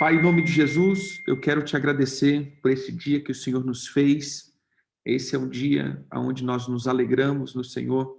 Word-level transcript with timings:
Pai, 0.00 0.16
em 0.16 0.22
nome 0.22 0.40
de 0.40 0.50
Jesus, 0.50 1.22
eu 1.26 1.38
quero 1.38 1.62
te 1.62 1.76
agradecer 1.76 2.58
por 2.62 2.70
esse 2.70 2.90
dia 2.90 3.22
que 3.22 3.32
o 3.32 3.34
Senhor 3.34 3.62
nos 3.62 3.86
fez. 3.86 4.50
Esse 5.04 5.36
é 5.36 5.38
um 5.38 5.46
dia 5.46 6.02
onde 6.14 6.42
nós 6.42 6.66
nos 6.66 6.88
alegramos 6.88 7.54
no 7.54 7.62
Senhor, 7.62 8.16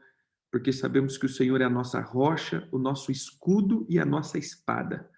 porque 0.52 0.72
sabemos 0.72 1.18
que 1.18 1.26
o 1.26 1.30
Senhor 1.30 1.60
é 1.60 1.64
a 1.64 1.70
nossa 1.72 2.00
rocha, 2.00 2.70
o 2.72 2.78
nosso 2.78 3.12
escudo 3.12 3.84
e 3.90 3.98
a 3.98 4.06
nossa 4.06 4.38
espada. 4.38 5.10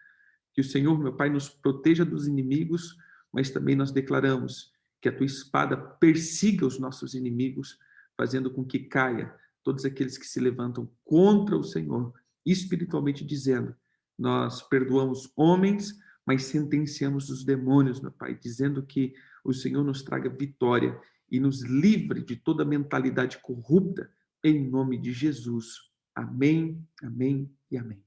Que 0.54 0.62
o 0.62 0.63
Senhor, 0.63 0.97
meu 0.97 1.12
Pai, 1.12 1.29
nos 1.29 1.49
proteja 1.49 2.05
dos 2.05 2.28
inimigos, 2.28 2.95
mas 3.29 3.49
também 3.49 3.75
nós 3.75 3.91
declaramos 3.91 4.71
que 5.01 5.09
a 5.09 5.13
tua 5.13 5.25
espada 5.25 5.75
persiga 5.75 6.65
os 6.65 6.79
nossos 6.79 7.13
inimigos, 7.13 7.77
fazendo 8.15 8.49
com 8.49 8.63
que 8.63 8.79
caia 8.79 9.35
todos 9.65 9.83
aqueles 9.83 10.17
que 10.17 10.25
se 10.25 10.39
levantam 10.39 10.89
contra 11.03 11.57
o 11.57 11.63
Senhor, 11.63 12.13
espiritualmente 12.45 13.25
dizendo: 13.25 13.75
nós 14.17 14.61
perdoamos 14.61 15.29
homens, 15.35 16.02
mas 16.26 16.44
sentenciamos 16.44 17.30
os 17.30 17.44
demônios, 17.44 18.00
meu 18.00 18.12
Pai, 18.12 18.36
dizendo 18.36 18.84
que 18.84 19.13
o 19.44 19.54
Senhor 19.54 19.84
nos 19.84 20.02
traga 20.02 20.30
vitória 20.30 20.99
e 21.30 21.40
nos 21.40 21.62
livre 21.62 22.23
de 22.23 22.36
toda 22.36 22.63
mentalidade 22.63 23.40
corrupta, 23.40 24.09
em 24.44 24.70
nome 24.70 24.98
de 24.98 25.12
Jesus. 25.12 25.91
Amém, 26.16 26.86
amém 27.02 27.52
e 27.70 27.77
amém. 27.77 28.04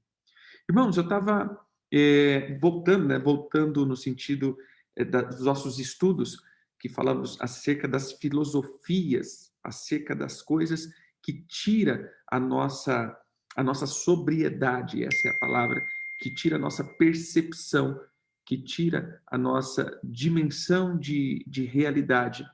Irmãos, 0.69 0.97
eu 0.97 1.02
estava 1.02 1.61
é, 1.92 2.56
voltando, 2.61 3.06
né, 3.06 3.19
voltando 3.19 3.84
no 3.84 3.97
sentido 3.97 4.56
é, 4.95 5.05
da, 5.05 5.23
dos 5.23 5.45
nossos 5.45 5.78
estudos, 5.78 6.42
que 6.78 6.89
falamos 6.89 7.41
acerca 7.41 7.89
das 7.89 8.12
filosofias, 8.12 9.53
acerca 9.62 10.14
das 10.14 10.42
coisas 10.42 10.89
que 11.23 11.45
tira 11.48 12.12
a 12.30 12.39
nossa 12.39 13.17
a 13.56 13.62
nossa 13.62 13.87
sobriedade, 13.87 15.03
essa 15.03 15.28
é 15.28 15.30
a 15.30 15.39
palavra, 15.39 15.83
que 16.19 16.30
tira 16.30 16.56
a 16.56 16.59
nossa 16.59 16.83
percepção, 16.83 18.01
que 18.45 18.56
tira 18.56 19.20
a 19.27 19.37
nossa 19.37 19.98
dimensão 20.02 20.97
de, 20.97 21.45
de 21.47 21.65
realidade. 21.65 22.47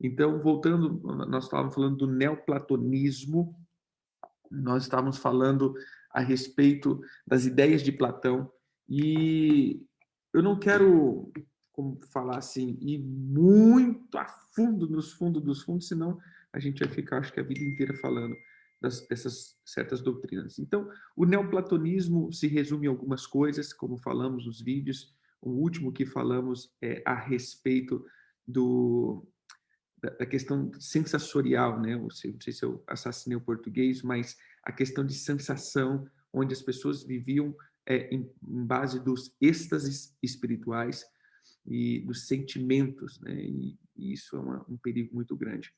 Então, 0.00 0.40
voltando, 0.42 1.00
nós 1.26 1.44
estávamos 1.44 1.74
falando 1.74 1.96
do 1.96 2.06
neoplatonismo, 2.06 3.54
nós 4.50 4.82
estávamos 4.82 5.18
falando 5.18 5.74
a 6.10 6.20
respeito 6.20 7.00
das 7.26 7.46
ideias 7.46 7.82
de 7.82 7.92
Platão, 7.92 8.50
e 8.88 9.86
eu 10.34 10.42
não 10.42 10.58
quero, 10.58 11.30
como 11.72 12.00
falar 12.12 12.38
assim, 12.38 12.76
ir 12.80 12.98
muito 12.98 14.18
a 14.18 14.26
fundo, 14.26 14.88
nos 14.88 15.12
fundos 15.12 15.42
dos 15.42 15.62
fundos, 15.62 15.86
senão 15.86 16.18
a 16.52 16.58
gente 16.58 16.82
vai 16.82 16.92
ficar, 16.92 17.18
acho 17.18 17.32
que, 17.32 17.38
a 17.38 17.44
vida 17.44 17.62
inteira 17.62 17.94
falando 17.94 18.34
das, 18.80 19.06
dessas 19.06 19.56
certas 19.64 20.00
doutrinas. 20.00 20.58
Então, 20.58 20.88
o 21.14 21.26
neoplatonismo 21.26 22.32
se 22.32 22.46
resume 22.46 22.86
em 22.86 22.90
algumas 22.90 23.26
coisas, 23.26 23.72
como 23.72 23.98
falamos 23.98 24.46
nos 24.46 24.60
vídeos. 24.60 25.14
O 25.40 25.50
último 25.50 25.92
que 25.92 26.06
falamos 26.06 26.74
é 26.80 27.02
a 27.04 27.14
respeito 27.14 28.04
do, 28.46 29.26
da, 30.02 30.10
da 30.10 30.26
questão 30.26 30.70
sensorial, 30.80 31.80
né? 31.80 31.96
Não 31.96 32.10
sei, 32.10 32.32
não 32.32 32.40
sei 32.40 32.52
se 32.52 32.64
eu 32.64 32.82
assassinei 32.86 33.36
o 33.36 33.40
português, 33.40 34.02
mas 34.02 34.36
a 34.62 34.72
questão 34.72 35.04
de 35.04 35.14
sensação, 35.14 36.08
onde 36.32 36.54
as 36.54 36.62
pessoas 36.62 37.02
viviam 37.02 37.54
é, 37.86 38.08
em, 38.14 38.30
em, 38.46 38.66
base 38.66 39.00
dos 39.00 39.34
êxtases 39.40 40.16
espirituais 40.22 41.04
e 41.66 42.00
dos 42.00 42.26
sentimentos, 42.26 43.20
né? 43.20 43.34
E, 43.34 43.78
e 43.96 44.12
isso 44.12 44.36
é 44.36 44.40
uma, 44.40 44.64
um 44.68 44.78
perigo 44.78 45.14
muito 45.14 45.36
grande. 45.36 45.72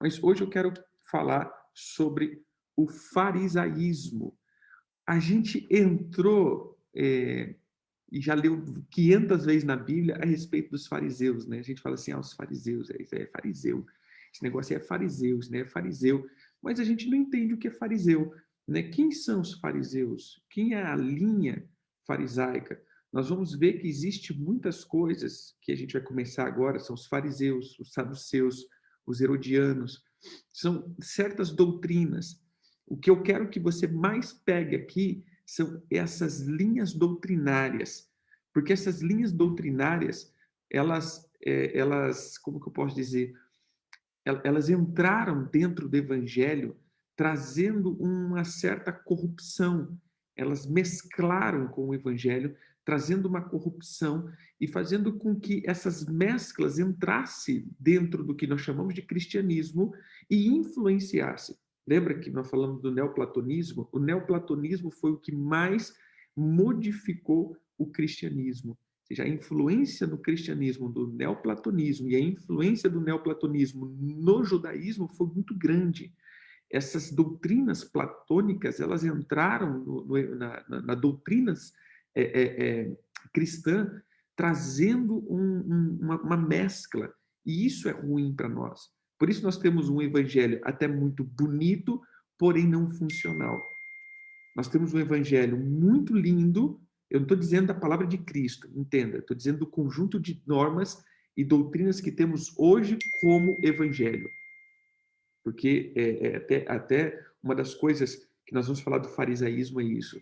Mas 0.00 0.22
hoje 0.22 0.42
eu 0.42 0.50
quero 0.50 0.72
falar 1.04 1.52
sobre 1.74 2.42
o 2.78 2.86
farisaísmo. 2.86 4.38
A 5.04 5.18
gente 5.18 5.66
entrou 5.68 6.78
é, 6.94 7.56
e 8.12 8.20
já 8.20 8.34
leu 8.34 8.64
500 8.92 9.44
vezes 9.44 9.64
na 9.64 9.76
Bíblia 9.76 10.16
a 10.16 10.24
respeito 10.24 10.70
dos 10.70 10.86
fariseus, 10.86 11.44
né? 11.44 11.58
A 11.58 11.62
gente 11.62 11.82
fala 11.82 11.96
assim, 11.96 12.12
ah, 12.12 12.20
os 12.20 12.34
fariseus, 12.34 12.88
é, 12.90 12.96
é 13.00 13.26
fariseu. 13.26 13.84
Esse 14.32 14.44
negócio 14.44 14.76
é 14.76 14.78
fariseu, 14.78 15.40
né? 15.50 15.60
É 15.60 15.64
fariseu. 15.64 16.24
Mas 16.62 16.78
a 16.78 16.84
gente 16.84 17.10
não 17.10 17.18
entende 17.18 17.52
o 17.52 17.58
que 17.58 17.66
é 17.66 17.72
fariseu, 17.72 18.32
né? 18.66 18.84
Quem 18.84 19.10
são 19.10 19.40
os 19.40 19.54
fariseus? 19.54 20.40
Quem 20.48 20.74
é 20.74 20.82
a 20.84 20.94
linha 20.94 21.68
farisaica? 22.06 22.80
Nós 23.12 23.28
vamos 23.28 23.56
ver 23.56 23.80
que 23.80 23.88
existe 23.88 24.32
muitas 24.32 24.84
coisas 24.84 25.56
que 25.62 25.72
a 25.72 25.76
gente 25.76 25.94
vai 25.94 26.02
começar 26.02 26.46
agora, 26.46 26.78
são 26.78 26.94
os 26.94 27.06
fariseus, 27.06 27.76
os 27.80 27.92
saduceus, 27.92 28.68
os 29.04 29.20
herodianos, 29.20 30.00
são 30.52 30.94
certas 31.00 31.50
doutrinas 31.50 32.40
o 32.88 32.96
que 32.96 33.10
eu 33.10 33.22
quero 33.22 33.48
que 33.48 33.60
você 33.60 33.86
mais 33.86 34.32
pegue 34.32 34.74
aqui 34.74 35.24
são 35.44 35.82
essas 35.90 36.40
linhas 36.40 36.92
doutrinárias, 36.92 38.10
porque 38.52 38.72
essas 38.72 39.00
linhas 39.00 39.32
doutrinárias, 39.32 40.34
elas, 40.70 41.30
é, 41.44 41.78
elas, 41.78 42.38
como 42.38 42.60
que 42.60 42.68
eu 42.68 42.72
posso 42.72 42.94
dizer, 42.94 43.34
elas 44.44 44.68
entraram 44.68 45.44
dentro 45.44 45.88
do 45.88 45.96
Evangelho 45.96 46.76
trazendo 47.16 47.96
uma 48.00 48.44
certa 48.44 48.92
corrupção. 48.92 49.98
Elas 50.36 50.66
mesclaram 50.66 51.66
com 51.66 51.88
o 51.88 51.94
Evangelho, 51.94 52.54
trazendo 52.84 53.26
uma 53.26 53.42
corrupção 53.42 54.30
e 54.60 54.68
fazendo 54.68 55.18
com 55.18 55.38
que 55.38 55.62
essas 55.66 56.06
mesclas 56.06 56.78
entrassem 56.78 57.68
dentro 57.78 58.22
do 58.22 58.34
que 58.34 58.46
nós 58.46 58.60
chamamos 58.60 58.94
de 58.94 59.02
cristianismo 59.02 59.92
e 60.30 60.46
influenciassem. 60.48 61.56
Lembra 61.88 62.18
que 62.18 62.30
nós 62.30 62.50
falamos 62.50 62.82
do 62.82 62.92
neoplatonismo? 62.92 63.88
O 63.90 63.98
neoplatonismo 63.98 64.90
foi 64.90 65.12
o 65.12 65.16
que 65.16 65.34
mais 65.34 65.94
modificou 66.36 67.56
o 67.78 67.86
cristianismo. 67.86 68.72
Ou 68.72 69.06
seja, 69.06 69.22
a 69.22 69.28
influência 69.28 70.06
no 70.06 70.18
cristianismo 70.18 70.90
do 70.90 71.06
neoplatonismo 71.06 72.10
e 72.10 72.14
a 72.14 72.20
influência 72.20 72.90
do 72.90 73.00
neoplatonismo 73.00 73.86
no 73.86 74.44
judaísmo 74.44 75.08
foi 75.08 75.28
muito 75.28 75.56
grande. 75.56 76.12
Essas 76.70 77.10
doutrinas 77.10 77.82
platônicas, 77.84 78.80
elas 78.80 79.02
entraram 79.02 79.78
no, 79.78 80.04
no, 80.04 80.34
na, 80.36 80.64
na, 80.68 80.82
na, 80.82 80.94
doutrinas 80.94 81.72
é, 82.14 82.22
é, 82.22 82.68
é, 82.68 82.96
cristã, 83.32 83.90
trazendo 84.36 85.24
um, 85.32 85.40
um, 85.40 85.98
uma, 86.02 86.20
uma 86.20 86.36
mescla. 86.36 87.10
E 87.46 87.64
isso 87.64 87.88
é 87.88 87.92
ruim 87.92 88.34
para 88.34 88.50
nós. 88.50 88.90
Por 89.18 89.28
isso 89.28 89.42
nós 89.42 89.56
temos 89.56 89.88
um 89.88 90.00
evangelho 90.00 90.60
até 90.62 90.86
muito 90.86 91.24
bonito, 91.24 92.00
porém 92.38 92.66
não 92.66 92.90
funcional. 92.90 93.60
Nós 94.54 94.68
temos 94.68 94.94
um 94.94 94.98
evangelho 94.98 95.56
muito 95.56 96.16
lindo, 96.16 96.80
eu 97.10 97.20
não 97.20 97.24
estou 97.24 97.36
dizendo 97.36 97.68
da 97.68 97.74
palavra 97.74 98.06
de 98.06 98.18
Cristo, 98.18 98.70
entenda, 98.74 99.18
estou 99.18 99.36
dizendo 99.36 99.60
do 99.60 99.66
conjunto 99.66 100.20
de 100.20 100.42
normas 100.46 101.02
e 101.36 101.44
doutrinas 101.44 102.00
que 102.00 102.12
temos 102.12 102.52
hoje 102.58 102.98
como 103.20 103.56
evangelho. 103.62 104.28
Porque 105.42 105.92
é, 105.96 106.28
é 106.28 106.36
até, 106.36 106.64
até 106.68 107.26
uma 107.42 107.54
das 107.54 107.74
coisas 107.74 108.16
que 108.46 108.54
nós 108.54 108.66
vamos 108.66 108.80
falar 108.80 108.98
do 108.98 109.08
farisaísmo 109.08 109.80
é 109.80 109.84
isso. 109.84 110.20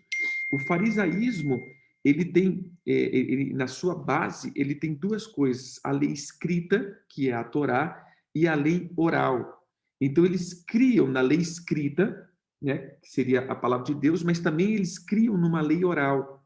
O 0.51 0.59
farisaísmo, 0.59 1.61
ele 2.03 2.25
tem, 2.25 2.71
é, 2.85 2.91
ele, 2.91 3.53
na 3.53 3.67
sua 3.67 3.95
base, 3.95 4.51
ele 4.55 4.75
tem 4.75 4.93
duas 4.93 5.25
coisas: 5.25 5.79
a 5.83 5.91
lei 5.91 6.11
escrita, 6.11 6.97
que 7.09 7.29
é 7.29 7.33
a 7.33 7.43
Torá, 7.43 8.06
e 8.37 8.47
a 8.47 8.53
lei 8.53 8.91
oral. 8.95 9.65
Então, 9.99 10.23
eles 10.23 10.53
criam 10.53 11.07
na 11.07 11.21
lei 11.21 11.39
escrita, 11.39 12.29
né, 12.61 12.77
que 13.01 13.09
seria 13.09 13.41
a 13.51 13.55
palavra 13.55 13.85
de 13.85 13.95
Deus, 13.95 14.21
mas 14.23 14.39
também 14.39 14.73
eles 14.73 14.99
criam 14.99 15.37
numa 15.37 15.61
lei 15.61 15.83
oral. 15.83 16.45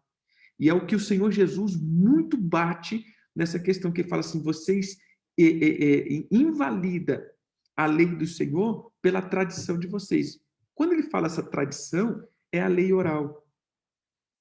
E 0.58 0.70
é 0.70 0.74
o 0.74 0.86
que 0.86 0.96
o 0.96 1.00
Senhor 1.00 1.32
Jesus 1.32 1.76
muito 1.76 2.38
bate 2.38 3.06
nessa 3.36 3.60
questão 3.60 3.92
que 3.92 4.04
fala 4.04 4.22
assim: 4.22 4.42
vocês 4.42 4.98
é, 5.38 5.44
é, 5.44 6.18
é, 6.18 6.28
invalida 6.32 7.30
a 7.76 7.86
lei 7.86 8.06
do 8.06 8.26
Senhor 8.26 8.92
pela 9.02 9.22
tradição 9.22 9.78
de 9.78 9.88
vocês. 9.88 10.40
Quando 10.74 10.94
ele 10.94 11.04
fala 11.04 11.28
essa 11.28 11.44
tradição, 11.44 12.24
é 12.52 12.62
a 12.62 12.68
lei 12.68 12.94
oral. 12.94 13.46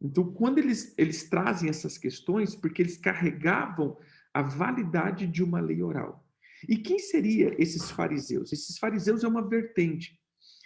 Então, 0.00 0.32
quando 0.32 0.59
eles, 0.59 0.94
eles 0.97 1.28
trazem 1.28 1.69
essas 1.69 1.99
questões, 1.99 2.55
porque 2.55 2.81
eles 2.81 2.97
carregavam 2.97 3.99
a 4.32 4.43
validade 4.43 5.26
de 5.26 5.43
uma 5.43 5.61
lei 5.61 5.82
oral. 5.82 6.25
E 6.68 6.76
quem 6.76 6.98
seria 6.98 7.54
esses 7.60 7.90
fariseus? 7.90 8.52
Esses 8.52 8.78
fariseus 8.78 9.24
é 9.24 9.28
uma 9.28 9.46
vertente 9.46 10.18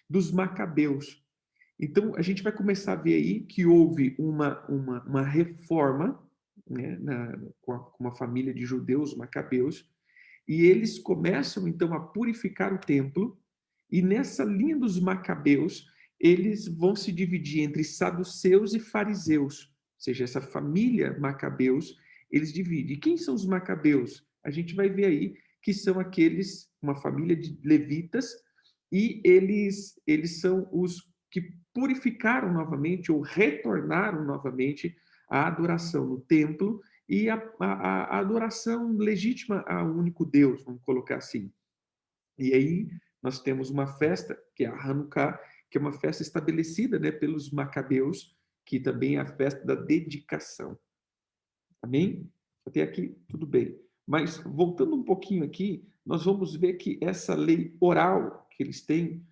dos 0.09 0.31
macabeus. 0.31 1.23
Então, 1.79 2.15
a 2.17 2.23
gente 2.23 2.43
vai 2.43 2.53
começar 2.53 2.93
a 2.93 3.03
ver 3.03 3.15
aí 3.15 3.41
que 3.41 3.67
houve 3.67 4.15
uma, 4.19 4.65
uma, 4.67 5.03
uma 5.05 5.23
reforma 5.23 6.21
né, 6.69 6.97
na, 7.01 7.39
com, 7.61 7.93
uma 7.99 8.15
família 8.15 8.55
de 8.55 8.65
judeus, 8.65 9.17
macabeus, 9.17 9.89
e 10.47 10.63
eles 10.65 10.99
começam, 10.99 11.67
então, 11.67 11.95
a 11.95 12.01
purificar 12.01 12.73
o 12.73 12.79
templo, 12.79 13.39
e 13.91 14.03
nessa 14.03 14.45
linha 14.45 14.77
dos 14.77 15.01
macabeus, 15.01 15.87
eles 16.19 16.67
vão 16.67 16.95
se 16.95 17.11
dividir 17.11 17.63
entre 17.63 17.83
saduceus 17.83 18.75
e 18.75 18.79
fariseus, 18.79 19.65
ou 19.65 20.01
seja, 20.01 20.25
essa 20.25 20.41
família 20.41 21.19
macabeus, 21.19 21.97
eles 22.31 22.53
dividem. 22.53 22.97
E 22.97 23.01
quem 23.01 23.17
são 23.17 23.35
os 23.35 23.47
macabeus? 23.47 24.27
A 24.45 24.51
gente 24.51 24.75
vai 24.75 24.89
ver 24.89 25.07
aí 25.07 25.35
que 25.65 25.73
são 25.73 25.99
aqueles, 25.99 26.69
uma 26.81 26.95
família 26.95 27.35
de 27.35 27.59
levitas, 27.65 28.27
e 28.93 29.23
eles, 29.25 29.99
eles 30.07 30.41
são 30.41 30.69
os 30.71 31.11
que 31.31 31.53
purificaram 31.73 32.53
novamente 32.53 33.11
ou 33.11 33.23
retornaram 33.23 34.25
novamente 34.25 34.95
a 35.29 35.49
adoração 35.49 36.07
no 36.07 36.21
templo 36.21 36.81
e 37.09 37.31
a, 37.31 37.37
a, 37.59 38.17
a 38.17 38.19
adoração 38.19 38.93
legítima 38.93 39.65
ao 39.67 39.91
único 39.91 40.25
Deus, 40.25 40.63
vamos 40.63 40.83
colocar 40.83 41.17
assim. 41.17 41.51
E 42.39 42.53
aí 42.53 42.89
nós 43.23 43.41
temos 43.41 43.71
uma 43.71 43.87
festa, 43.87 44.39
que 44.55 44.65
é 44.65 44.69
a 44.69 44.77
Hanukkah, 44.77 45.41
que 45.71 45.79
é 45.79 45.81
uma 45.81 45.93
festa 45.93 46.23
estabelecida 46.23 46.99
né, 46.99 47.11
pelos 47.11 47.51
macabeus, 47.51 48.37
que 48.67 48.79
também 48.79 49.17
é 49.17 49.21
a 49.21 49.27
festa 49.27 49.65
da 49.65 49.75
dedicação. 49.75 50.79
Amém? 51.83 52.31
Até 52.67 52.83
aqui, 52.83 53.17
tudo 53.29 53.47
bem. 53.47 53.84
Mas, 54.07 54.39
voltando 54.39 54.95
um 54.95 55.03
pouquinho 55.03 55.45
aqui, 55.45 55.87
nós 56.05 56.25
vamos 56.25 56.55
ver 56.55 56.75
que 56.75 56.99
essa 57.01 57.35
lei 57.35 57.75
oral 57.81 58.47
que 58.51 58.63
eles 58.63 58.83
têm, 58.83 59.23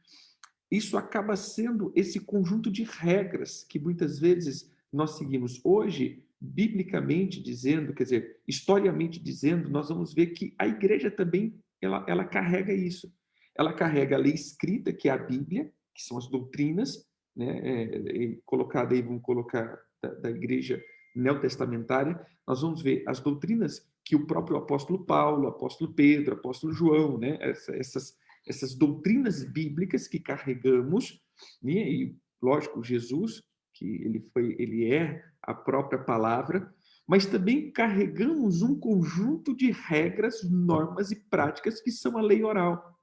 isso 0.70 0.96
acaba 0.96 1.36
sendo 1.36 1.92
esse 1.94 2.20
conjunto 2.20 2.70
de 2.70 2.82
regras 2.82 3.62
que 3.62 3.78
muitas 3.78 4.18
vezes 4.18 4.72
nós 4.92 5.12
seguimos. 5.12 5.60
Hoje, 5.62 6.24
biblicamente 6.40 7.42
dizendo, 7.42 7.94
quer 7.94 8.04
dizer, 8.04 8.40
historiamente 8.48 9.22
dizendo, 9.22 9.68
nós 9.68 9.90
vamos 9.90 10.14
ver 10.14 10.28
que 10.28 10.54
a 10.58 10.66
igreja 10.66 11.10
também 11.10 11.54
ela, 11.80 12.04
ela 12.08 12.24
carrega 12.24 12.72
isso. 12.72 13.12
Ela 13.54 13.72
carrega 13.72 14.16
a 14.16 14.18
lei 14.18 14.32
escrita, 14.32 14.92
que 14.92 15.08
é 15.08 15.12
a 15.12 15.18
Bíblia, 15.18 15.70
que 15.94 16.02
são 16.02 16.16
as 16.16 16.26
doutrinas, 16.26 17.06
né, 17.36 17.58
é, 17.58 18.24
é, 18.24 18.38
colocada 18.44 18.94
aí, 18.94 19.02
vamos 19.02 19.22
colocar 19.22 19.78
da, 20.02 20.14
da 20.14 20.30
igreja 20.30 20.82
neotestamentária, 21.14 22.18
nós 22.46 22.62
vamos 22.62 22.82
ver 22.82 23.04
as 23.06 23.20
doutrinas 23.20 23.86
que 24.04 24.16
o 24.16 24.26
próprio 24.26 24.56
apóstolo 24.56 25.04
Paulo, 25.04 25.48
apóstolo 25.48 25.92
Pedro, 25.92 26.34
apóstolo 26.34 26.72
João, 26.72 27.18
né, 27.18 27.38
essas, 27.40 28.16
essas 28.46 28.74
doutrinas 28.74 29.44
bíblicas 29.44 30.08
que 30.08 30.18
carregamos, 30.18 31.22
né, 31.62 31.72
e 31.72 32.16
lógico, 32.40 32.82
Jesus, 32.82 33.42
que 33.72 33.86
ele 33.86 34.20
foi, 34.32 34.56
ele 34.58 34.92
é 34.92 35.24
a 35.42 35.54
própria 35.54 35.98
palavra, 35.98 36.72
mas 37.06 37.26
também 37.26 37.70
carregamos 37.70 38.62
um 38.62 38.78
conjunto 38.78 39.54
de 39.54 39.70
regras, 39.70 40.42
normas 40.48 41.10
e 41.10 41.16
práticas 41.16 41.80
que 41.80 41.90
são 41.90 42.16
a 42.16 42.22
lei 42.22 42.42
oral. 42.42 42.98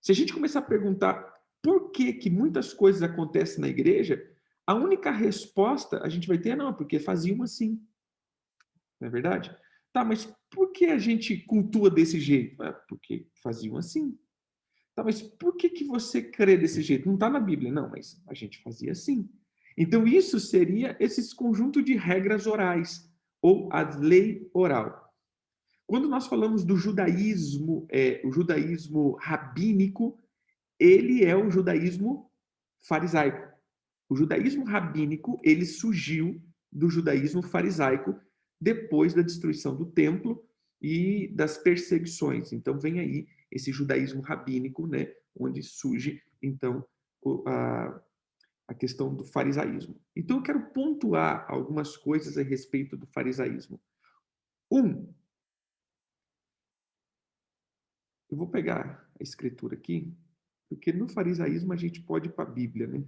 Se 0.00 0.12
a 0.12 0.14
gente 0.14 0.32
começar 0.32 0.60
a 0.60 0.62
perguntar 0.62 1.34
por 1.62 1.90
que, 1.90 2.12
que 2.12 2.30
muitas 2.30 2.72
coisas 2.72 3.02
acontecem 3.02 3.60
na 3.60 3.68
igreja, 3.68 4.22
a 4.66 4.74
única 4.74 5.10
resposta 5.10 6.02
a 6.02 6.08
gente 6.08 6.28
vai 6.28 6.38
ter 6.38 6.50
é 6.50 6.56
não, 6.56 6.72
porque 6.72 6.98
faziam 6.98 7.42
assim. 7.42 7.80
Não 9.00 9.08
é 9.08 9.10
verdade? 9.10 9.56
Tá, 9.96 10.04
mas 10.04 10.30
por 10.50 10.72
que 10.72 10.84
a 10.88 10.98
gente 10.98 11.34
cultua 11.38 11.88
desse 11.88 12.20
jeito? 12.20 12.62
É 12.62 12.70
porque 12.70 13.26
faziam 13.42 13.78
assim. 13.78 14.14
Tá, 14.94 15.02
mas 15.02 15.22
por 15.22 15.56
que, 15.56 15.70
que 15.70 15.84
você 15.84 16.20
crê 16.20 16.54
desse 16.54 16.82
jeito? 16.82 17.06
Não 17.06 17.14
está 17.14 17.30
na 17.30 17.40
Bíblia, 17.40 17.72
não, 17.72 17.88
mas 17.88 18.22
a 18.26 18.34
gente 18.34 18.62
fazia 18.62 18.92
assim. 18.92 19.26
Então, 19.74 20.06
isso 20.06 20.38
seria 20.38 20.94
esse 21.00 21.34
conjunto 21.34 21.82
de 21.82 21.96
regras 21.96 22.46
orais, 22.46 23.10
ou 23.40 23.72
a 23.72 23.80
lei 23.96 24.50
oral. 24.52 25.14
Quando 25.86 26.10
nós 26.10 26.26
falamos 26.26 26.62
do 26.62 26.76
judaísmo, 26.76 27.86
é, 27.90 28.20
o 28.22 28.30
judaísmo 28.30 29.12
rabínico, 29.12 30.22
ele 30.78 31.24
é 31.24 31.34
o 31.34 31.50
judaísmo 31.50 32.30
farisaico. 32.82 33.50
O 34.10 34.14
judaísmo 34.14 34.62
rabínico, 34.66 35.40
ele 35.42 35.64
surgiu 35.64 36.38
do 36.70 36.90
judaísmo 36.90 37.42
farisaico 37.42 38.14
depois 38.60 39.14
da 39.14 39.22
destruição 39.22 39.76
do 39.76 39.86
templo 39.86 40.46
e 40.80 41.28
das 41.28 41.58
perseguições. 41.58 42.52
Então 42.52 42.78
vem 42.78 43.00
aí 43.00 43.28
esse 43.50 43.72
judaísmo 43.72 44.20
rabínico, 44.20 44.86
né, 44.86 45.12
onde 45.34 45.62
surge 45.62 46.22
então 46.42 46.86
a, 47.46 48.02
a 48.68 48.74
questão 48.74 49.14
do 49.14 49.24
farisaísmo. 49.24 50.00
Então 50.14 50.38
eu 50.38 50.42
quero 50.42 50.70
pontuar 50.70 51.46
algumas 51.48 51.96
coisas 51.96 52.36
a 52.36 52.42
respeito 52.42 52.96
do 52.96 53.06
farisaísmo. 53.06 53.80
Um, 54.70 55.12
eu 58.30 58.36
vou 58.36 58.48
pegar 58.48 59.08
a 59.18 59.22
escritura 59.22 59.76
aqui, 59.76 60.12
porque 60.68 60.92
no 60.92 61.08
farisaísmo 61.08 61.72
a 61.72 61.76
gente 61.76 62.02
pode 62.02 62.28
ir 62.28 62.32
para 62.32 62.44
a 62.44 62.52
Bíblia, 62.52 62.86
né? 62.86 63.04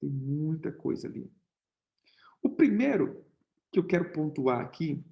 Tem 0.00 0.08
muita 0.08 0.72
coisa 0.72 1.06
ali. 1.06 1.30
O 2.42 2.48
primeiro 2.48 3.24
que 3.70 3.78
eu 3.78 3.86
quero 3.86 4.12
pontuar 4.12 4.60
aqui, 4.60 5.04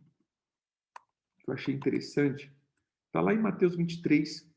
que 1.40 1.50
eu 1.50 1.54
achei 1.54 1.74
interessante, 1.74 2.52
está 3.06 3.20
lá 3.20 3.32
em 3.32 3.38
Mateus 3.38 3.76
23, 3.76 4.48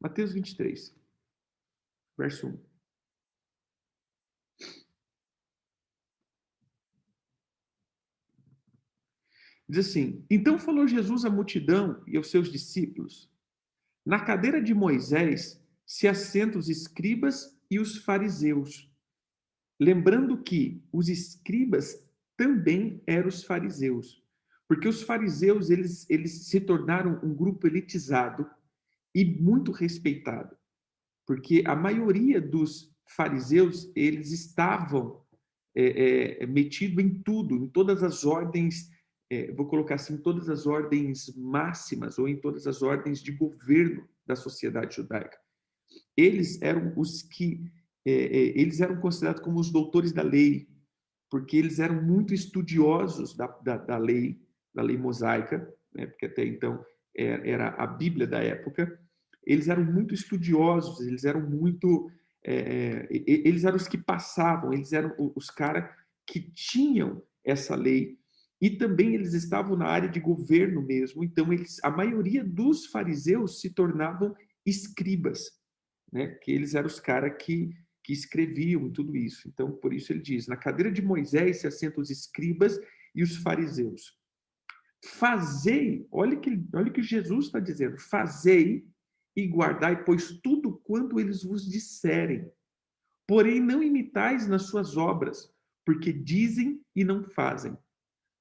Mateus 0.00 0.32
23, 0.32 0.94
verso 2.16 2.48
1. 2.48 2.77
Diz 9.68 9.86
assim: 9.86 10.24
Então 10.30 10.58
falou 10.58 10.88
Jesus 10.88 11.24
à 11.24 11.30
multidão 11.30 12.02
e 12.06 12.16
aos 12.16 12.30
seus 12.30 12.50
discípulos: 12.50 13.30
Na 14.04 14.18
cadeira 14.18 14.62
de 14.62 14.72
Moisés 14.72 15.62
se 15.84 16.08
assentam 16.08 16.58
os 16.58 16.68
escribas 16.68 17.58
e 17.70 17.78
os 17.78 17.98
fariseus. 17.98 18.90
Lembrando 19.78 20.42
que 20.42 20.82
os 20.92 21.08
escribas 21.08 22.02
também 22.36 23.02
eram 23.06 23.28
os 23.28 23.44
fariseus, 23.44 24.24
porque 24.66 24.88
os 24.88 25.02
fariseus 25.02 25.70
eles, 25.70 26.08
eles 26.08 26.46
se 26.46 26.60
tornaram 26.60 27.20
um 27.22 27.34
grupo 27.34 27.66
elitizado 27.66 28.48
e 29.14 29.24
muito 29.24 29.70
respeitado, 29.70 30.56
porque 31.26 31.62
a 31.66 31.76
maioria 31.76 32.40
dos 32.40 32.94
fariseus 33.06 33.90
eles 33.94 34.32
estavam 34.32 35.22
é, 35.74 36.42
é, 36.42 36.46
metidos 36.46 37.04
em 37.04 37.22
tudo, 37.22 37.56
em 37.56 37.68
todas 37.68 38.02
as 38.02 38.24
ordens, 38.24 38.90
é, 39.30 39.52
vou 39.52 39.66
colocar 39.66 39.96
assim, 39.96 40.16
todas 40.18 40.48
as 40.48 40.66
ordens 40.66 41.34
máximas 41.36 42.18
ou 42.18 42.28
em 42.28 42.40
todas 42.40 42.66
as 42.66 42.82
ordens 42.82 43.22
de 43.22 43.32
governo 43.32 44.08
da 44.26 44.34
sociedade 44.34 44.96
judaica. 44.96 45.38
Eles 46.16 46.60
eram 46.62 46.92
os 46.96 47.22
que 47.22 47.70
é, 48.06 48.12
é, 48.12 48.60
eles 48.60 48.80
eram 48.80 49.00
considerados 49.00 49.42
como 49.42 49.60
os 49.60 49.70
doutores 49.70 50.12
da 50.12 50.22
lei, 50.22 50.68
porque 51.30 51.56
eles 51.56 51.78
eram 51.78 52.02
muito 52.02 52.32
estudiosos 52.32 53.36
da, 53.36 53.46
da, 53.46 53.76
da 53.76 53.98
lei, 53.98 54.40
da 54.74 54.82
lei 54.82 54.96
mosaica, 54.96 55.72
né, 55.94 56.06
porque 56.06 56.26
até 56.26 56.44
então 56.44 56.82
era 57.14 57.70
a 57.70 57.86
Bíblia 57.86 58.28
da 58.28 58.38
época, 58.38 58.96
eles 59.44 59.66
eram 59.66 59.84
muito 59.84 60.14
estudiosos, 60.14 61.00
eles 61.06 61.24
eram 61.24 61.40
muito. 61.40 62.10
É, 62.44 63.08
eles 63.10 63.64
eram 63.64 63.76
os 63.76 63.88
que 63.88 63.98
passavam, 63.98 64.72
eles 64.72 64.92
eram 64.92 65.14
os 65.34 65.50
caras 65.50 65.90
que 66.26 66.40
tinham 66.40 67.22
essa 67.42 67.74
lei. 67.74 68.18
E 68.60 68.70
também 68.70 69.14
eles 69.14 69.34
estavam 69.34 69.76
na 69.76 69.86
área 69.86 70.08
de 70.08 70.18
governo 70.18 70.82
mesmo, 70.82 71.22
então 71.22 71.52
eles, 71.52 71.78
a 71.82 71.90
maioria 71.90 72.42
dos 72.42 72.86
fariseus 72.86 73.60
se 73.60 73.70
tornavam 73.70 74.34
escribas, 74.66 75.50
né? 76.12 76.28
que 76.42 76.50
eles 76.50 76.74
eram 76.74 76.88
os 76.88 76.98
caras 76.98 77.36
que, 77.40 77.70
que 78.02 78.12
escreviam 78.12 78.90
tudo 78.90 79.16
isso. 79.16 79.48
Então, 79.48 79.70
por 79.70 79.94
isso 79.94 80.12
ele 80.12 80.20
diz: 80.20 80.48
na 80.48 80.56
cadeira 80.56 80.90
de 80.90 81.00
Moisés 81.00 81.60
se 81.60 81.66
assentam 81.66 82.02
os 82.02 82.10
escribas 82.10 82.78
e 83.14 83.22
os 83.22 83.36
fariseus. 83.36 84.18
Fazei, 85.04 86.06
olha 86.10 86.36
que, 86.36 86.60
olha 86.74 86.90
que 86.90 87.02
Jesus 87.02 87.46
está 87.46 87.60
dizendo, 87.60 87.96
fazei 87.98 88.84
e 89.36 89.46
guardai, 89.46 90.04
pois 90.04 90.40
tudo 90.40 90.78
quanto 90.78 91.20
eles 91.20 91.44
vos 91.44 91.64
disserem. 91.64 92.50
Porém, 93.24 93.60
não 93.60 93.82
imitais 93.82 94.48
nas 94.48 94.62
suas 94.62 94.96
obras, 94.96 95.52
porque 95.86 96.12
dizem 96.12 96.80
e 96.96 97.04
não 97.04 97.22
fazem. 97.22 97.76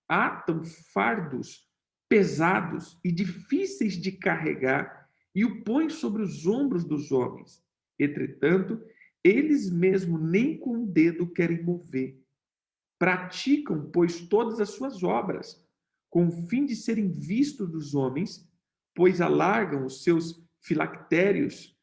Atam 0.07 0.63
fardos 0.93 1.67
pesados 2.09 2.97
e 3.03 3.11
difíceis 3.11 3.93
de 3.93 4.11
carregar 4.11 5.09
e 5.35 5.43
o 5.43 5.63
põem 5.63 5.89
sobre 5.89 6.21
os 6.23 6.47
ombros 6.47 6.85
dos 6.85 7.11
homens. 7.11 7.61
Entretanto, 7.99 8.81
eles 9.23 9.69
mesmos 9.69 10.21
nem 10.21 10.57
com 10.57 10.83
o 10.83 10.87
dedo 10.87 11.31
querem 11.31 11.61
mover. 11.61 12.19
Praticam, 12.97 13.91
pois, 13.91 14.21
todas 14.21 14.59
as 14.59 14.69
suas 14.69 15.03
obras 15.03 15.63
com 16.09 16.27
o 16.27 16.47
fim 16.47 16.65
de 16.65 16.75
serem 16.75 17.11
vistos 17.11 17.69
dos 17.69 17.93
homens, 17.93 18.49
pois 18.95 19.21
alargam 19.21 19.85
os 19.85 20.03
seus 20.03 20.41
filactérios 20.61 21.77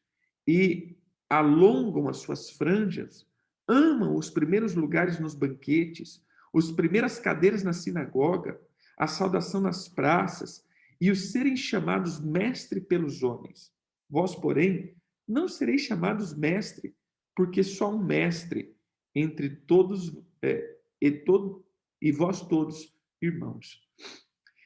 e 0.47 0.97
alongam 1.29 2.09
as 2.09 2.17
suas 2.17 2.49
franjas, 2.49 3.27
amam 3.67 4.15
os 4.15 4.29
primeiros 4.29 4.75
lugares 4.75 5.19
nos 5.19 5.33
banquetes, 5.33 6.23
as 6.57 6.71
primeiras 6.71 7.19
cadeiras 7.19 7.63
na 7.63 7.73
sinagoga, 7.73 8.59
a 8.97 9.07
saudação 9.07 9.61
nas 9.61 9.87
praças 9.87 10.65
e 10.99 11.11
os 11.11 11.31
serem 11.31 11.55
chamados 11.55 12.19
mestre 12.19 12.79
pelos 12.79 13.23
homens. 13.23 13.73
Vós, 14.09 14.35
porém, 14.35 14.95
não 15.27 15.47
sereis 15.47 15.81
chamados 15.81 16.33
mestre, 16.35 16.95
porque 17.35 17.63
só 17.63 17.93
um 17.93 18.03
mestre 18.03 18.75
entre 19.13 19.49
todos 19.49 20.15
é, 20.41 20.77
e 21.01 21.11
todo 21.11 21.65
e 22.01 22.11
vós 22.11 22.41
todos 22.41 22.93
irmãos. 23.21 23.81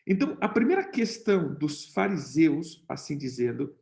Então, 0.05 0.38
a 0.41 0.50
primeira 0.50 0.84
questão 0.84 1.53
dos 1.53 1.86
fariseus, 1.86 2.84
assim 2.89 3.17
dizendo, 3.17 3.75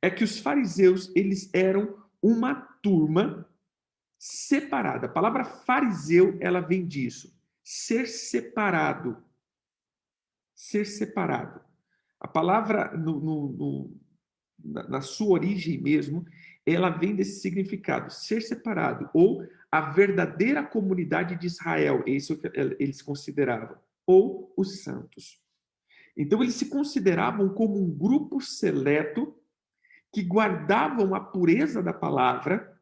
é 0.00 0.10
que 0.10 0.24
os 0.24 0.38
fariseus, 0.38 1.12
eles 1.14 1.50
eram 1.52 2.02
uma 2.20 2.54
turma 2.82 3.48
separada. 4.18 5.06
A 5.06 5.10
palavra 5.10 5.44
fariseu, 5.44 6.36
ela 6.40 6.60
vem 6.60 6.86
disso, 6.86 7.34
ser 7.62 8.06
separado. 8.06 9.22
Ser 10.54 10.86
separado. 10.86 11.60
A 12.20 12.28
palavra, 12.28 12.96
no, 12.96 13.20
no, 13.20 13.48
no, 13.52 14.00
na, 14.64 14.88
na 14.88 15.00
sua 15.00 15.34
origem 15.34 15.80
mesmo, 15.80 16.24
ela 16.64 16.88
vem 16.88 17.14
desse 17.14 17.40
significado, 17.40 18.10
ser 18.10 18.40
separado, 18.40 19.10
ou 19.12 19.46
a 19.70 19.90
verdadeira 19.92 20.62
comunidade 20.64 21.36
de 21.36 21.46
Israel, 21.46 22.02
isso 22.06 22.32
é 22.32 22.36
que 22.36 22.76
eles 22.78 23.02
consideravam, 23.02 23.76
ou 24.06 24.52
os 24.56 24.82
santos. 24.82 25.42
Então, 26.16 26.42
eles 26.42 26.54
se 26.54 26.66
consideravam 26.66 27.48
como 27.50 27.76
um 27.76 27.90
grupo 27.90 28.40
seleto 28.40 29.36
que 30.12 30.22
guardavam 30.22 31.14
a 31.14 31.20
pureza 31.20 31.82
da 31.82 31.92
palavra, 31.92 32.73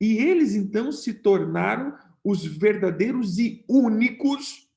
e 0.00 0.16
eles 0.16 0.54
então 0.54 0.90
se 0.90 1.12
tornaram 1.14 1.96
os 2.24 2.44
verdadeiros 2.44 3.38
e 3.38 3.64
únicos 3.68 4.68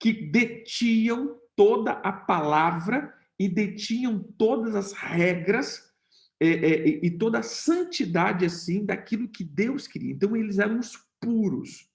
que 0.00 0.12
detinham 0.12 1.38
toda 1.54 1.92
a 1.92 2.12
palavra 2.12 3.14
e 3.38 3.48
detinham 3.48 4.18
todas 4.38 4.74
as 4.74 4.92
regras 4.92 5.92
é, 6.40 6.48
é, 6.48 6.88
e 7.04 7.10
toda 7.10 7.38
a 7.38 7.42
santidade 7.42 8.44
assim 8.44 8.84
daquilo 8.84 9.28
que 9.28 9.44
Deus 9.44 9.86
queria. 9.86 10.12
Então 10.12 10.36
eles 10.36 10.58
eram 10.58 10.78
os 10.78 10.98
puros. 11.20 11.88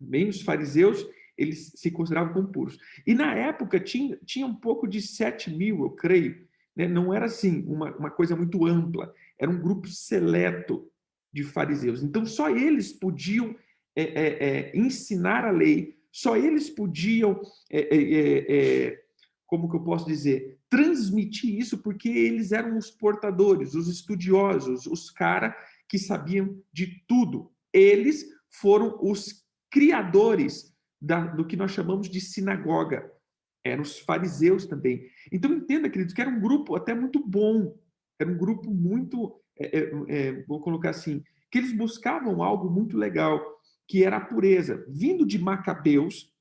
Bem, 0.00 0.28
os 0.28 0.42
fariseus 0.42 1.06
eles 1.36 1.72
se 1.76 1.90
consideravam 1.90 2.32
como 2.32 2.48
puros. 2.48 2.78
E 3.06 3.14
na 3.14 3.34
época 3.34 3.78
tinha, 3.80 4.18
tinha 4.24 4.46
um 4.46 4.54
pouco 4.54 4.86
de 4.86 5.02
7 5.02 5.50
mil, 5.50 5.82
eu 5.82 5.90
creio. 5.90 6.46
Né? 6.74 6.88
Não 6.88 7.12
era 7.12 7.26
assim 7.26 7.64
uma, 7.66 7.94
uma 7.96 8.10
coisa 8.10 8.34
muito 8.36 8.66
ampla. 8.66 9.12
Era 9.38 9.50
um 9.50 9.60
grupo 9.60 9.88
seleto 9.88 10.90
de 11.34 11.42
fariseus. 11.42 12.02
Então 12.02 12.24
só 12.24 12.48
eles 12.48 12.92
podiam 12.92 13.56
é, 13.96 14.02
é, 14.02 14.48
é 14.48 14.76
ensinar 14.76 15.44
a 15.44 15.50
lei, 15.50 15.98
só 16.12 16.36
eles 16.36 16.70
podiam, 16.70 17.40
é, 17.68 17.88
é, 17.90 19.02
como 19.46 19.68
que 19.68 19.76
eu 19.76 19.82
posso 19.82 20.06
dizer, 20.06 20.60
transmitir 20.70 21.58
isso 21.58 21.78
porque 21.78 22.08
eles 22.08 22.52
eram 22.52 22.78
os 22.78 22.90
portadores, 22.90 23.74
os 23.74 23.88
estudiosos, 23.88 24.86
os 24.86 25.10
caras 25.10 25.54
que 25.88 25.98
sabiam 25.98 26.56
de 26.72 27.04
tudo. 27.08 27.52
Eles 27.72 28.24
foram 28.48 28.96
os 29.02 29.44
criadores 29.70 30.72
da, 31.00 31.26
do 31.26 31.44
que 31.44 31.56
nós 31.56 31.72
chamamos 31.72 32.08
de 32.08 32.20
sinagoga. 32.20 33.10
Eram 33.64 33.82
os 33.82 33.98
fariseus 33.98 34.66
também. 34.66 35.08
Então 35.32 35.52
entenda, 35.52 35.90
queridos, 35.90 36.14
que 36.14 36.20
era 36.20 36.30
um 36.30 36.40
grupo 36.40 36.76
até 36.76 36.94
muito 36.94 37.18
bom. 37.26 37.76
Era 38.20 38.30
um 38.30 38.38
grupo 38.38 38.70
muito, 38.70 39.40
é, 39.58 39.78
é, 39.78 39.90
é, 40.08 40.44
vou 40.46 40.60
colocar 40.60 40.90
assim, 40.90 41.22
que 41.50 41.58
eles 41.58 41.72
buscavam 41.72 42.42
algo 42.42 42.70
muito 42.70 42.96
legal, 42.96 43.40
que 43.86 44.04
era 44.04 44.16
a 44.16 44.24
pureza. 44.24 44.84
Vindo 44.88 45.26
de 45.26 45.38
Macabeus, 45.38 46.32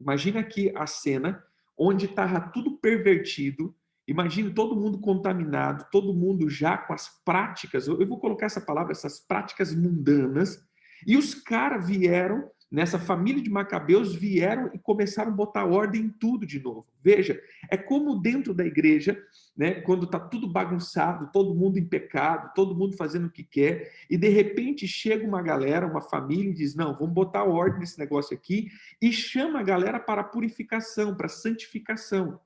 imagina 0.00 0.40
aqui 0.40 0.72
a 0.74 0.86
cena, 0.86 1.42
onde 1.76 2.06
estava 2.06 2.40
tudo 2.40 2.78
pervertido. 2.78 3.74
Imagine 4.06 4.52
todo 4.52 4.74
mundo 4.74 4.98
contaminado, 5.00 5.86
todo 5.92 6.14
mundo 6.14 6.48
já 6.48 6.76
com 6.78 6.94
as 6.94 7.08
práticas, 7.24 7.86
eu 7.86 8.06
vou 8.08 8.18
colocar 8.18 8.46
essa 8.46 8.60
palavra, 8.60 8.92
essas 8.92 9.20
práticas 9.20 9.74
mundanas, 9.74 10.58
e 11.06 11.16
os 11.16 11.34
caras 11.34 11.86
vieram 11.86 12.50
nessa 12.70 12.98
família 12.98 13.42
de 13.42 13.50
Macabeus 13.50 14.14
vieram 14.14 14.70
e 14.74 14.78
começaram 14.78 15.32
a 15.32 15.34
botar 15.34 15.64
ordem 15.64 16.02
em 16.02 16.08
tudo 16.08 16.46
de 16.46 16.62
novo. 16.62 16.86
Veja, 17.02 17.40
é 17.70 17.76
como 17.76 18.20
dentro 18.20 18.52
da 18.52 18.64
igreja, 18.64 19.20
né, 19.56 19.80
quando 19.80 20.04
está 20.04 20.20
tudo 20.20 20.46
bagunçado, 20.46 21.30
todo 21.32 21.54
mundo 21.54 21.78
em 21.78 21.84
pecado, 21.84 22.52
todo 22.54 22.74
mundo 22.74 22.96
fazendo 22.96 23.26
o 23.26 23.30
que 23.30 23.42
quer, 23.42 23.92
e 24.10 24.16
de 24.16 24.28
repente 24.28 24.86
chega 24.86 25.26
uma 25.26 25.42
galera, 25.42 25.86
uma 25.86 26.02
família 26.02 26.50
e 26.50 26.54
diz: 26.54 26.74
Não, 26.74 26.96
vamos 26.96 27.14
botar 27.14 27.44
ordem 27.44 27.80
nesse 27.80 27.98
negócio 27.98 28.36
aqui, 28.36 28.68
e 29.00 29.12
chama 29.12 29.60
a 29.60 29.64
galera 29.64 29.98
para 29.98 30.20
a 30.20 30.24
purificação, 30.24 31.14
para 31.14 31.26
a 31.26 31.30
santificação. 31.30 32.38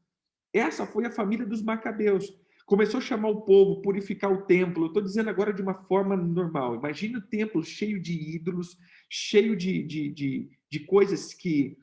Essa 0.52 0.86
foi 0.86 1.06
a 1.06 1.10
família 1.10 1.46
dos 1.46 1.62
Macabeus. 1.62 2.41
Começou 2.66 2.98
a 2.98 3.02
chamar 3.02 3.28
o 3.28 3.42
povo, 3.42 3.82
purificar 3.82 4.32
o 4.32 4.42
templo. 4.42 4.86
Estou 4.86 5.02
dizendo 5.02 5.30
agora 5.30 5.52
de 5.52 5.62
uma 5.62 5.74
forma 5.74 6.16
normal. 6.16 6.74
Imagine 6.74 7.16
o 7.16 7.26
templo 7.26 7.62
cheio 7.62 8.00
de 8.00 8.12
ídolos, 8.36 8.78
cheio 9.10 9.56
de, 9.56 9.82
de, 9.82 10.08
de, 10.10 10.50
de 10.70 10.80
coisas 10.80 11.34
que, 11.34 11.76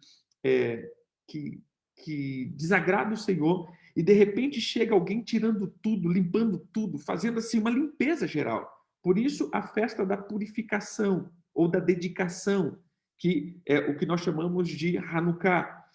é, 0.43 0.89
que, 1.27 1.61
que 2.03 2.53
desagradam 2.55 3.13
o 3.13 3.17
Senhor, 3.17 3.69
e 3.95 4.03
de 4.03 4.13
repente 4.13 4.61
chega 4.61 4.93
alguém 4.93 5.21
tirando 5.21 5.67
tudo, 5.81 6.11
limpando 6.11 6.59
tudo, 6.71 6.97
fazendo 6.97 7.39
assim 7.39 7.59
uma 7.59 7.69
limpeza 7.69 8.27
geral. 8.27 8.69
Por 9.01 9.17
isso, 9.17 9.49
a 9.53 9.61
festa 9.61 10.05
da 10.05 10.17
purificação 10.17 11.31
ou 11.53 11.67
da 11.67 11.79
dedicação, 11.79 12.77
que 13.17 13.59
é 13.65 13.79
o 13.79 13.97
que 13.97 14.05
nós 14.05 14.21
chamamos 14.21 14.69
de 14.69 14.97
Hanukkah. 14.97 15.85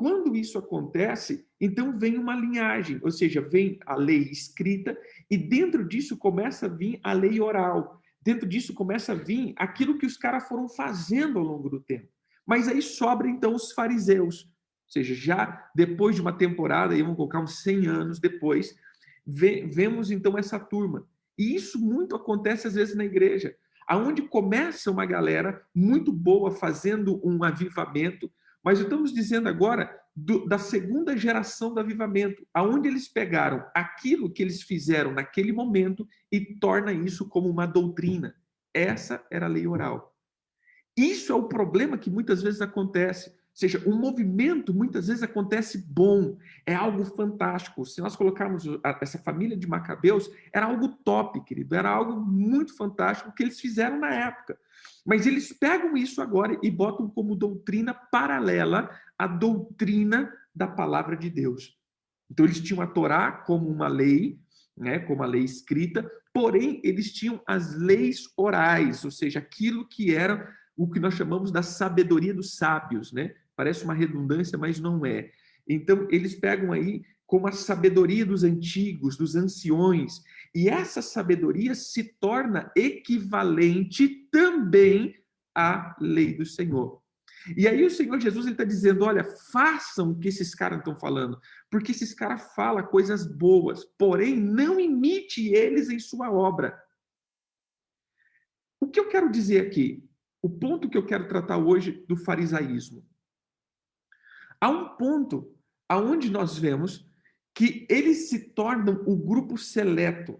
Quando 0.00 0.34
isso 0.34 0.56
acontece, 0.56 1.46
então 1.60 1.98
vem 1.98 2.16
uma 2.16 2.34
linhagem, 2.34 2.98
ou 3.02 3.10
seja, 3.10 3.42
vem 3.42 3.78
a 3.84 3.94
lei 3.94 4.22
escrita 4.30 4.96
e 5.30 5.36
dentro 5.36 5.86
disso 5.86 6.16
começa 6.16 6.64
a 6.64 6.68
vir 6.70 6.98
a 7.02 7.12
lei 7.12 7.38
oral. 7.38 8.00
Dentro 8.22 8.48
disso 8.48 8.72
começa 8.72 9.12
a 9.12 9.14
vir 9.14 9.52
aquilo 9.56 9.98
que 9.98 10.06
os 10.06 10.16
caras 10.16 10.48
foram 10.48 10.70
fazendo 10.70 11.38
ao 11.38 11.44
longo 11.44 11.68
do 11.68 11.80
tempo. 11.80 12.08
Mas 12.46 12.66
aí 12.66 12.80
sobra 12.80 13.28
então 13.28 13.54
os 13.54 13.72
fariseus, 13.72 14.44
ou 14.44 14.90
seja, 14.90 15.14
já 15.14 15.70
depois 15.74 16.14
de 16.14 16.22
uma 16.22 16.32
temporada, 16.32 16.94
aí 16.94 17.02
vamos 17.02 17.18
colocar 17.18 17.40
uns 17.40 17.62
100 17.62 17.86
anos 17.86 18.18
depois, 18.18 18.74
vemos 19.26 20.10
então 20.10 20.38
essa 20.38 20.58
turma. 20.58 21.06
E 21.36 21.54
isso 21.54 21.78
muito 21.78 22.16
acontece 22.16 22.66
às 22.66 22.74
vezes 22.74 22.96
na 22.96 23.04
igreja, 23.04 23.54
aonde 23.86 24.22
começa 24.22 24.90
uma 24.90 25.04
galera 25.04 25.62
muito 25.74 26.10
boa 26.10 26.50
fazendo 26.52 27.20
um 27.22 27.44
avivamento, 27.44 28.32
mas 28.62 28.80
estamos 28.80 29.12
dizendo 29.12 29.48
agora 29.48 29.98
do, 30.14 30.46
da 30.46 30.58
segunda 30.58 31.16
geração 31.16 31.72
do 31.72 31.80
avivamento, 31.80 32.46
aonde 32.52 32.88
eles 32.88 33.08
pegaram 33.08 33.64
aquilo 33.74 34.30
que 34.30 34.42
eles 34.42 34.62
fizeram 34.62 35.12
naquele 35.12 35.52
momento 35.52 36.06
e 36.30 36.40
torna 36.58 36.92
isso 36.92 37.28
como 37.28 37.48
uma 37.48 37.66
doutrina. 37.66 38.34
Essa 38.74 39.24
era 39.30 39.46
a 39.46 39.48
lei 39.48 39.66
oral. 39.66 40.14
Isso 40.96 41.32
é 41.32 41.34
o 41.34 41.48
problema 41.48 41.96
que 41.96 42.10
muitas 42.10 42.42
vezes 42.42 42.60
acontece. 42.60 43.34
Seja, 43.60 43.78
o 43.84 43.94
movimento 43.94 44.72
muitas 44.72 45.08
vezes 45.08 45.22
acontece 45.22 45.76
bom, 45.86 46.38
é 46.64 46.74
algo 46.74 47.04
fantástico. 47.04 47.84
Se 47.84 48.00
nós 48.00 48.16
colocarmos 48.16 48.64
essa 49.02 49.18
família 49.18 49.54
de 49.54 49.66
Macabeus, 49.66 50.30
era 50.50 50.64
algo 50.64 50.88
top, 51.04 51.44
querido, 51.44 51.74
era 51.74 51.90
algo 51.90 52.18
muito 52.18 52.74
fantástico 52.74 53.34
que 53.34 53.42
eles 53.42 53.60
fizeram 53.60 53.98
na 53.98 54.14
época. 54.14 54.58
Mas 55.04 55.26
eles 55.26 55.52
pegam 55.52 55.94
isso 55.94 56.22
agora 56.22 56.58
e 56.62 56.70
botam 56.70 57.06
como 57.10 57.36
doutrina 57.36 57.92
paralela 57.92 58.88
à 59.18 59.26
doutrina 59.26 60.32
da 60.54 60.66
palavra 60.66 61.14
de 61.14 61.28
Deus. 61.28 61.78
Então 62.30 62.46
eles 62.46 62.62
tinham 62.62 62.80
a 62.80 62.86
Torá 62.86 63.30
como 63.30 63.68
uma 63.68 63.88
lei, 63.88 64.40
né, 64.74 65.00
como 65.00 65.22
a 65.22 65.26
lei 65.26 65.44
escrita, 65.44 66.10
porém 66.32 66.80
eles 66.82 67.12
tinham 67.12 67.42
as 67.46 67.76
leis 67.76 68.24
orais, 68.38 69.04
ou 69.04 69.10
seja, 69.10 69.38
aquilo 69.38 69.86
que 69.86 70.14
era 70.14 70.50
o 70.74 70.88
que 70.88 70.98
nós 70.98 71.12
chamamos 71.12 71.52
da 71.52 71.62
sabedoria 71.62 72.32
dos 72.32 72.56
sábios, 72.56 73.12
né? 73.12 73.34
Parece 73.60 73.84
uma 73.84 73.92
redundância, 73.92 74.56
mas 74.56 74.80
não 74.80 75.04
é. 75.04 75.30
Então 75.68 76.08
eles 76.10 76.34
pegam 76.34 76.72
aí 76.72 77.02
como 77.26 77.46
a 77.46 77.52
sabedoria 77.52 78.24
dos 78.24 78.42
antigos, 78.42 79.18
dos 79.18 79.36
anciões, 79.36 80.22
e 80.54 80.66
essa 80.66 81.02
sabedoria 81.02 81.74
se 81.74 82.04
torna 82.18 82.72
equivalente 82.74 84.26
também 84.32 85.14
à 85.54 85.94
lei 86.00 86.32
do 86.32 86.46
Senhor. 86.46 87.02
E 87.54 87.68
aí 87.68 87.84
o 87.84 87.90
Senhor 87.90 88.18
Jesus 88.18 88.46
está 88.46 88.64
dizendo: 88.64 89.04
olha, 89.04 89.24
façam 89.52 90.12
o 90.12 90.18
que 90.18 90.28
esses 90.28 90.54
caras 90.54 90.78
estão 90.78 90.98
falando, 90.98 91.38
porque 91.70 91.92
esses 91.92 92.14
caras 92.14 92.54
falam 92.54 92.82
coisas 92.86 93.26
boas, 93.26 93.84
porém 93.98 94.40
não 94.40 94.80
imite 94.80 95.48
eles 95.48 95.90
em 95.90 95.98
sua 95.98 96.32
obra. 96.32 96.82
O 98.80 98.88
que 98.88 98.98
eu 98.98 99.10
quero 99.10 99.30
dizer 99.30 99.60
aqui? 99.66 100.02
O 100.40 100.48
ponto 100.48 100.88
que 100.88 100.96
eu 100.96 101.04
quero 101.04 101.28
tratar 101.28 101.58
hoje 101.58 102.02
do 102.08 102.16
farisaísmo. 102.16 103.09
Há 104.60 104.68
um 104.68 104.96
ponto 104.96 105.54
aonde 105.88 106.30
nós 106.30 106.58
vemos 106.58 107.08
que 107.54 107.86
eles 107.88 108.28
se 108.28 108.38
tornam 108.50 109.02
o 109.06 109.16
grupo 109.16 109.56
seleto. 109.56 110.38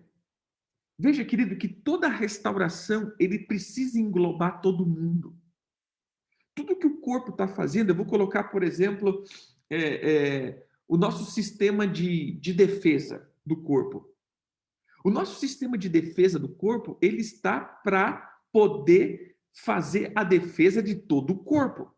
Veja, 0.98 1.24
querido, 1.24 1.56
que 1.56 1.68
toda 1.68 2.08
restauração 2.08 3.12
ele 3.18 3.38
precisa 3.38 3.98
englobar 3.98 4.60
todo 4.60 4.86
mundo. 4.86 5.36
Tudo 6.54 6.76
que 6.76 6.86
o 6.86 7.00
corpo 7.00 7.30
está 7.30 7.48
fazendo, 7.48 7.90
eu 7.90 7.94
vou 7.94 8.04
colocar, 8.04 8.44
por 8.44 8.62
exemplo, 8.62 9.24
é, 9.70 9.78
é, 9.78 10.66
o 10.86 10.96
nosso 10.96 11.30
sistema 11.30 11.86
de, 11.86 12.32
de 12.32 12.52
defesa 12.52 13.30
do 13.44 13.56
corpo. 13.56 14.06
O 15.02 15.10
nosso 15.10 15.40
sistema 15.40 15.78
de 15.78 15.88
defesa 15.88 16.38
do 16.38 16.48
corpo, 16.48 16.98
ele 17.00 17.22
está 17.22 17.60
para 17.60 18.38
poder 18.52 19.36
fazer 19.52 20.12
a 20.14 20.22
defesa 20.22 20.82
de 20.82 20.94
todo 20.94 21.32
o 21.32 21.38
corpo. 21.38 21.94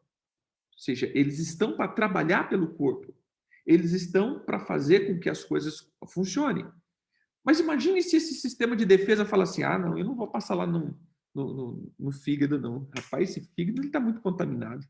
Seja, 0.82 1.10
eles 1.14 1.38
estão 1.38 1.76
para 1.76 1.88
trabalhar 1.88 2.48
pelo 2.48 2.74
corpo, 2.74 3.14
eles 3.64 3.92
estão 3.92 4.40
para 4.40 4.58
fazer 4.58 5.06
com 5.06 5.20
que 5.20 5.30
as 5.30 5.44
coisas 5.44 5.88
funcionem. 6.08 6.66
Mas 7.44 7.60
imagine 7.60 8.02
se 8.02 8.16
esse 8.16 8.34
sistema 8.34 8.74
de 8.74 8.84
defesa 8.84 9.24
fala 9.24 9.44
assim: 9.44 9.62
ah, 9.62 9.78
não, 9.78 9.96
eu 9.96 10.04
não 10.04 10.16
vou 10.16 10.28
passar 10.28 10.54
lá 10.54 10.66
no, 10.66 10.98
no, 11.34 11.54
no, 11.54 11.92
no 11.98 12.12
fígado, 12.12 12.60
não. 12.60 12.88
Rapaz, 12.96 13.30
esse 13.30 13.48
fígado 13.54 13.82
está 13.82 14.00
muito 14.00 14.20
contaminado. 14.20 14.86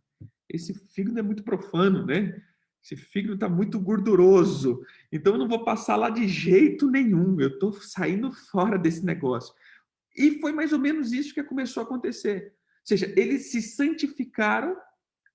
Esse 0.48 0.74
fígado 0.74 1.18
é 1.18 1.22
muito 1.22 1.42
profano, 1.42 2.04
né? 2.04 2.42
Esse 2.82 2.96
fígado 2.96 3.34
está 3.34 3.48
muito 3.48 3.78
gorduroso. 3.78 4.82
Então 5.10 5.34
eu 5.34 5.38
não 5.38 5.48
vou 5.48 5.64
passar 5.64 5.96
lá 5.96 6.10
de 6.10 6.26
jeito 6.26 6.90
nenhum. 6.90 7.40
Eu 7.40 7.48
estou 7.48 7.72
saindo 7.72 8.32
fora 8.32 8.78
desse 8.78 9.04
negócio. 9.04 9.54
E 10.16 10.40
foi 10.40 10.52
mais 10.52 10.72
ou 10.72 10.78
menos 10.78 11.12
isso 11.12 11.32
que 11.32 11.42
começou 11.42 11.82
a 11.82 11.84
acontecer. 11.84 12.54
Ou 12.80 12.86
seja, 12.86 13.12
eles 13.16 13.50
se 13.50 13.62
santificaram 13.62 14.76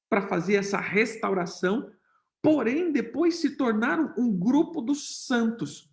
para 0.09 0.21
fazer 0.21 0.55
essa 0.55 0.79
restauração, 0.79 1.91
porém 2.41 2.91
depois 2.91 3.35
se 3.35 3.57
tornaram 3.57 4.13
um 4.17 4.31
grupo 4.31 4.81
dos 4.81 5.25
santos. 5.25 5.91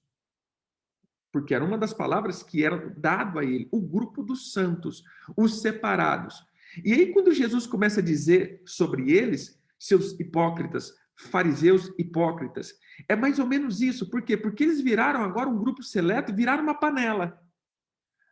Porque 1.32 1.54
era 1.54 1.64
uma 1.64 1.76
das 1.76 1.92
palavras 1.92 2.42
que 2.42 2.64
era 2.64 2.90
dado 2.96 3.38
a 3.38 3.44
ele, 3.44 3.68
o 3.72 3.80
grupo 3.80 4.22
dos 4.22 4.52
santos, 4.52 5.02
os 5.36 5.60
separados. 5.60 6.44
E 6.84 6.92
aí 6.92 7.12
quando 7.12 7.32
Jesus 7.32 7.66
começa 7.66 8.00
a 8.00 8.04
dizer 8.04 8.62
sobre 8.64 9.10
eles, 9.10 9.60
seus 9.78 10.18
hipócritas, 10.20 10.94
fariseus 11.16 11.92
hipócritas, 11.98 12.74
é 13.08 13.16
mais 13.16 13.38
ou 13.38 13.46
menos 13.46 13.80
isso. 13.80 14.08
Por 14.08 14.22
quê? 14.22 14.36
Porque 14.36 14.62
eles 14.62 14.80
viraram 14.80 15.22
agora 15.22 15.48
um 15.48 15.58
grupo 15.58 15.82
seleto, 15.82 16.34
viraram 16.34 16.62
uma 16.62 16.74
panela 16.74 17.40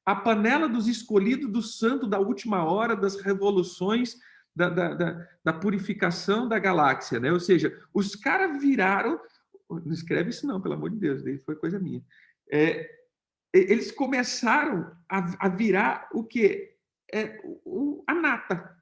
a 0.05 0.17
panela 0.17 0.69
dos 0.69 0.89
escolhidos 0.89 1.51
do 1.51 1.63
santo 1.63 2.07
da 2.07 2.19
última 2.19 2.65
hora, 2.65 2.97
das 2.97 3.21
revoluções, 3.21 4.17
da, 4.55 4.69
da, 4.69 4.95
da, 4.95 5.29
da 5.45 5.53
purificação 5.53 6.49
da 6.49 6.59
galáxia, 6.59 7.19
né? 7.19 7.33
Ou 7.33 7.41
seja, 7.41 7.77
os 7.93 8.15
caras 8.15 8.61
viraram. 8.61 9.21
Não 9.71 9.93
escreve 9.93 10.31
isso, 10.31 10.47
não, 10.47 10.61
pelo 10.61 10.75
amor 10.75 10.91
de 10.91 10.99
Deus, 10.99 11.23
daí 11.23 11.39
foi 11.39 11.57
coisa 11.57 11.81
minha. 11.81 12.03
É, 12.51 12.89
eles 13.53 13.91
começaram 13.91 14.95
a, 15.09 15.47
a 15.47 15.49
virar 15.49 16.09
o 16.13 16.25
que? 16.25 16.77
É, 17.13 17.41
o, 17.65 18.03
a 18.07 18.15
nata. 18.15 18.77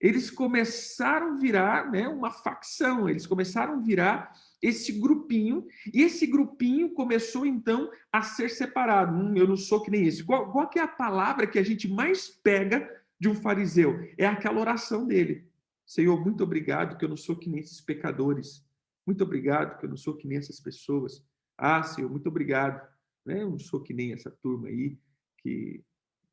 Eles 0.00 0.30
começaram 0.30 1.32
a 1.32 1.36
virar 1.38 1.90
né, 1.90 2.06
uma 2.06 2.30
facção, 2.30 3.08
eles 3.08 3.26
começaram 3.26 3.74
a 3.74 3.80
virar 3.80 4.32
esse 4.62 4.92
grupinho, 4.92 5.66
e 5.92 6.02
esse 6.02 6.26
grupinho 6.26 6.94
começou 6.94 7.44
então 7.44 7.90
a 8.12 8.22
ser 8.22 8.48
separado. 8.48 9.12
Hum, 9.12 9.36
eu 9.36 9.46
não 9.46 9.56
sou 9.56 9.82
que 9.82 9.90
nem 9.90 10.06
esse. 10.06 10.22
Qual, 10.22 10.52
qual 10.52 10.70
é 10.76 10.80
a 10.80 10.88
palavra 10.88 11.46
que 11.46 11.58
a 11.58 11.64
gente 11.64 11.88
mais 11.88 12.28
pega 12.28 12.88
de 13.20 13.28
um 13.28 13.34
fariseu? 13.34 13.98
É 14.16 14.26
aquela 14.26 14.60
oração 14.60 15.06
dele. 15.06 15.48
Senhor, 15.86 16.22
muito 16.22 16.44
obrigado 16.44 16.96
que 16.98 17.04
eu 17.04 17.08
não 17.08 17.16
sou 17.16 17.36
que 17.36 17.48
nem 17.48 17.60
esses 17.60 17.80
pecadores. 17.80 18.66
Muito 19.06 19.24
obrigado 19.24 19.78
que 19.78 19.86
eu 19.86 19.90
não 19.90 19.96
sou 19.96 20.16
que 20.16 20.28
nem 20.28 20.38
essas 20.38 20.60
pessoas. 20.60 21.24
Ah, 21.56 21.82
Senhor, 21.82 22.10
muito 22.10 22.28
obrigado. 22.28 22.86
Né? 23.24 23.42
Eu 23.42 23.50
não 23.50 23.58
sou 23.58 23.82
que 23.82 23.94
nem 23.94 24.12
essa 24.12 24.30
turma 24.30 24.68
aí 24.68 24.98
que 25.38 25.82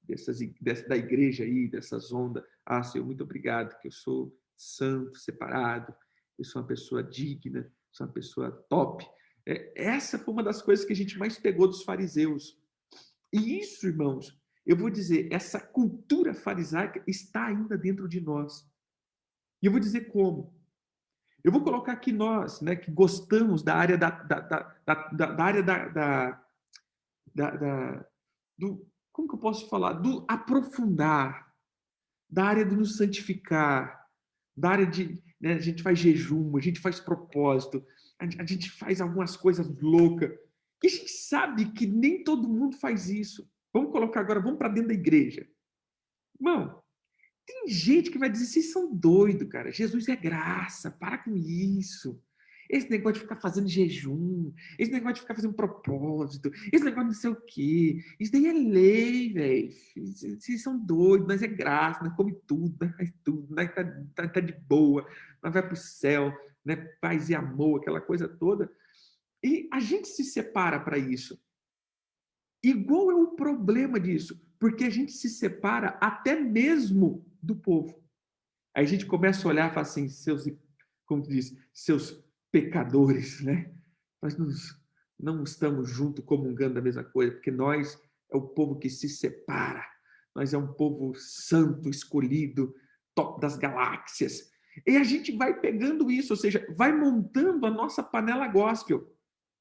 dessas, 0.03 0.39
dessa, 0.61 0.87
da 0.87 0.97
igreja 0.97 1.43
aí, 1.43 1.67
dessas 1.67 2.11
ondas. 2.11 2.43
Ah, 2.65 2.83
Senhor, 2.83 3.05
muito 3.05 3.23
obrigado 3.23 3.79
que 3.79 3.87
eu 3.87 3.91
sou 3.91 4.37
santo, 4.57 5.17
separado, 5.17 5.93
eu 6.37 6.45
sou 6.45 6.61
uma 6.61 6.67
pessoa 6.67 7.03
digna, 7.03 7.71
sou 7.91 8.07
uma 8.07 8.13
pessoa 8.13 8.51
top. 8.69 9.05
É, 9.45 9.71
essa 9.75 10.17
foi 10.17 10.33
uma 10.33 10.43
das 10.43 10.61
coisas 10.61 10.85
que 10.85 10.93
a 10.93 10.95
gente 10.95 11.17
mais 11.17 11.37
pegou 11.37 11.67
dos 11.67 11.83
fariseus. 11.83 12.59
E 13.31 13.59
isso, 13.59 13.87
irmãos, 13.87 14.37
eu 14.65 14.75
vou 14.75 14.89
dizer, 14.89 15.31
essa 15.31 15.59
cultura 15.59 16.33
farisaica 16.33 17.03
está 17.05 17.45
ainda 17.45 17.77
dentro 17.77 18.07
de 18.07 18.19
nós. 18.19 18.67
E 19.61 19.67
eu 19.67 19.71
vou 19.71 19.79
dizer 19.79 20.11
como. 20.11 20.53
Eu 21.43 21.51
vou 21.51 21.63
colocar 21.63 21.91
aqui 21.91 22.11
nós, 22.11 22.59
né, 22.61 22.75
que 22.75 22.89
gostamos 22.89 23.61
da 23.61 23.75
área 23.75 23.97
da, 23.97 24.09
da, 24.09 24.39
da, 24.39 24.93
da, 25.11 25.43
área 25.43 25.61
da, 25.61 26.41
da, 27.35 28.05
do, 28.57 28.89
como 29.11 29.27
que 29.27 29.35
eu 29.35 29.39
posso 29.39 29.69
falar? 29.69 29.93
Do 29.93 30.25
aprofundar, 30.27 31.53
da 32.27 32.45
área 32.45 32.65
do 32.65 32.75
nos 32.75 32.97
santificar, 32.97 34.09
da 34.57 34.69
área 34.71 34.87
de, 34.87 35.21
né? 35.39 35.53
A 35.53 35.59
gente 35.59 35.83
faz 35.83 35.99
jejum, 35.99 36.57
a 36.57 36.61
gente 36.61 36.79
faz 36.79 36.99
propósito, 36.99 37.85
a 38.17 38.45
gente 38.45 38.71
faz 38.71 38.99
algumas 38.99 39.37
coisas 39.37 39.67
loucas. 39.79 40.31
E 40.83 40.87
a 40.87 40.89
gente 40.89 41.09
sabe 41.09 41.71
que 41.73 41.85
nem 41.85 42.23
todo 42.23 42.49
mundo 42.49 42.75
faz 42.77 43.09
isso. 43.09 43.47
Vamos 43.75 43.91
colocar 43.91 44.21
agora, 44.21 44.39
vamos 44.39 44.57
para 44.57 44.69
dentro 44.69 44.87
da 44.87 44.93
igreja. 44.93 45.45
Irmão, 46.39 46.81
tem 47.45 47.67
gente 47.67 48.09
que 48.09 48.17
vai 48.17 48.29
dizer, 48.29 48.45
vocês 48.45 48.71
são 48.71 48.95
doidos, 48.95 49.49
cara. 49.49 49.69
Jesus 49.69 50.07
é 50.07 50.15
graça, 50.15 50.89
para 50.89 51.17
com 51.17 51.35
isso. 51.35 52.17
Esse 52.69 52.89
negócio 52.89 53.15
de 53.15 53.19
ficar 53.19 53.35
fazendo 53.35 53.67
jejum, 53.67 54.53
esse 54.79 54.93
negócio 54.93 55.15
de 55.15 55.21
ficar 55.23 55.35
fazendo 55.35 55.53
propósito, 55.53 56.49
esse 56.71 56.85
negócio 56.85 57.09
de 57.09 57.15
não 57.15 57.21
sei 57.21 57.29
o 57.31 57.35
quê. 57.35 58.01
Isso 58.17 58.31
daí 58.31 58.47
é 58.47 58.53
lei, 58.53 59.33
velho. 59.33 59.69
Vocês 60.39 60.63
são 60.63 60.79
doidos, 60.79 61.27
nós 61.27 61.43
é 61.43 61.47
graça, 61.47 62.01
nós 62.01 62.15
come 62.15 62.33
tudo, 62.47 62.77
nós 62.79 62.95
faz 62.95 63.13
tudo, 63.25 63.53
nós 63.53 63.75
tá, 63.75 63.83
tá, 64.15 64.29
tá 64.29 64.39
de 64.39 64.53
boa, 64.53 65.05
nós 65.43 65.53
vai 65.53 65.61
para 65.61 65.73
o 65.73 65.75
céu, 65.75 66.31
né? 66.63 66.77
paz 67.01 67.29
e 67.29 67.35
amor, 67.35 67.81
aquela 67.81 67.99
coisa 67.99 68.25
toda. 68.25 68.71
E 69.43 69.67
a 69.69 69.81
gente 69.81 70.07
se 70.07 70.23
separa 70.23 70.79
para 70.79 70.97
isso. 70.97 71.37
Qual 72.73 73.11
é 73.11 73.15
o 73.15 73.35
problema 73.35 73.99
disso? 73.99 74.41
Porque 74.59 74.85
a 74.85 74.89
gente 74.89 75.11
se 75.11 75.29
separa 75.29 75.97
até 76.01 76.39
mesmo 76.39 77.25
do 77.41 77.55
povo. 77.55 78.01
Aí 78.73 78.83
a 78.83 78.87
gente 78.87 79.05
começa 79.05 79.47
a 79.47 79.49
olhar 79.49 79.69
e 79.69 79.73
fala 79.73 79.85
assim, 79.85 80.09
seus, 80.09 80.45
como 81.05 81.23
tu 81.23 81.29
diz, 81.29 81.55
seus 81.73 82.23
pecadores, 82.51 83.41
né? 83.41 83.71
Nós 84.21 84.37
não 85.19 85.43
estamos 85.43 85.89
junto 85.89 86.23
comungando 86.23 86.79
a 86.79 86.81
mesma 86.81 87.03
coisa, 87.03 87.33
porque 87.33 87.51
nós 87.51 87.99
é 88.31 88.37
o 88.37 88.41
povo 88.41 88.79
que 88.79 88.89
se 88.89 89.07
separa. 89.07 89.85
Nós 90.35 90.53
é 90.53 90.57
um 90.57 90.73
povo 90.73 91.13
santo, 91.15 91.89
escolhido, 91.89 92.75
top 93.13 93.39
das 93.39 93.57
galáxias. 93.57 94.51
E 94.85 94.97
a 94.97 95.03
gente 95.03 95.31
vai 95.35 95.59
pegando 95.59 96.11
isso, 96.11 96.33
ou 96.33 96.37
seja, 96.37 96.65
vai 96.75 96.91
montando 96.91 97.65
a 97.65 97.71
nossa 97.71 98.03
panela 98.03 98.47
gospel 98.47 99.09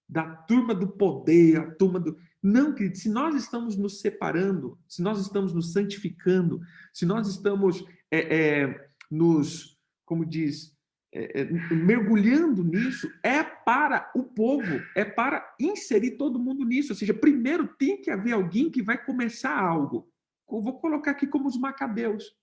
da 0.08 0.34
turma 0.36 0.74
do 0.74 0.88
poder, 0.88 1.58
a 1.58 1.70
turma 1.74 2.00
do. 2.00 2.18
Não, 2.44 2.74
querido, 2.74 2.98
se 2.98 3.08
nós 3.08 3.34
estamos 3.34 3.74
nos 3.74 4.00
separando, 4.00 4.78
se 4.86 5.00
nós 5.00 5.18
estamos 5.18 5.54
nos 5.54 5.72
santificando, 5.72 6.60
se 6.92 7.06
nós 7.06 7.26
estamos 7.26 7.82
é, 8.10 8.36
é, 8.36 8.88
nos, 9.10 9.80
como 10.04 10.26
diz, 10.26 10.76
é, 11.10 11.40
é, 11.40 11.44
mergulhando 11.74 12.62
nisso 12.62 13.10
é 13.22 13.42
para 13.42 14.12
o 14.14 14.24
povo, 14.24 14.78
é 14.94 15.06
para 15.06 15.54
inserir 15.58 16.18
todo 16.18 16.38
mundo 16.38 16.66
nisso. 16.66 16.92
Ou 16.92 16.96
seja, 16.96 17.14
primeiro 17.14 17.66
tem 17.78 18.02
que 18.02 18.10
haver 18.10 18.32
alguém 18.32 18.70
que 18.70 18.82
vai 18.82 19.02
começar 19.02 19.58
algo. 19.58 20.06
Eu 20.46 20.60
vou 20.60 20.78
colocar 20.78 21.12
aqui 21.12 21.26
como 21.26 21.48
os 21.48 21.56
macabeus. 21.56 22.36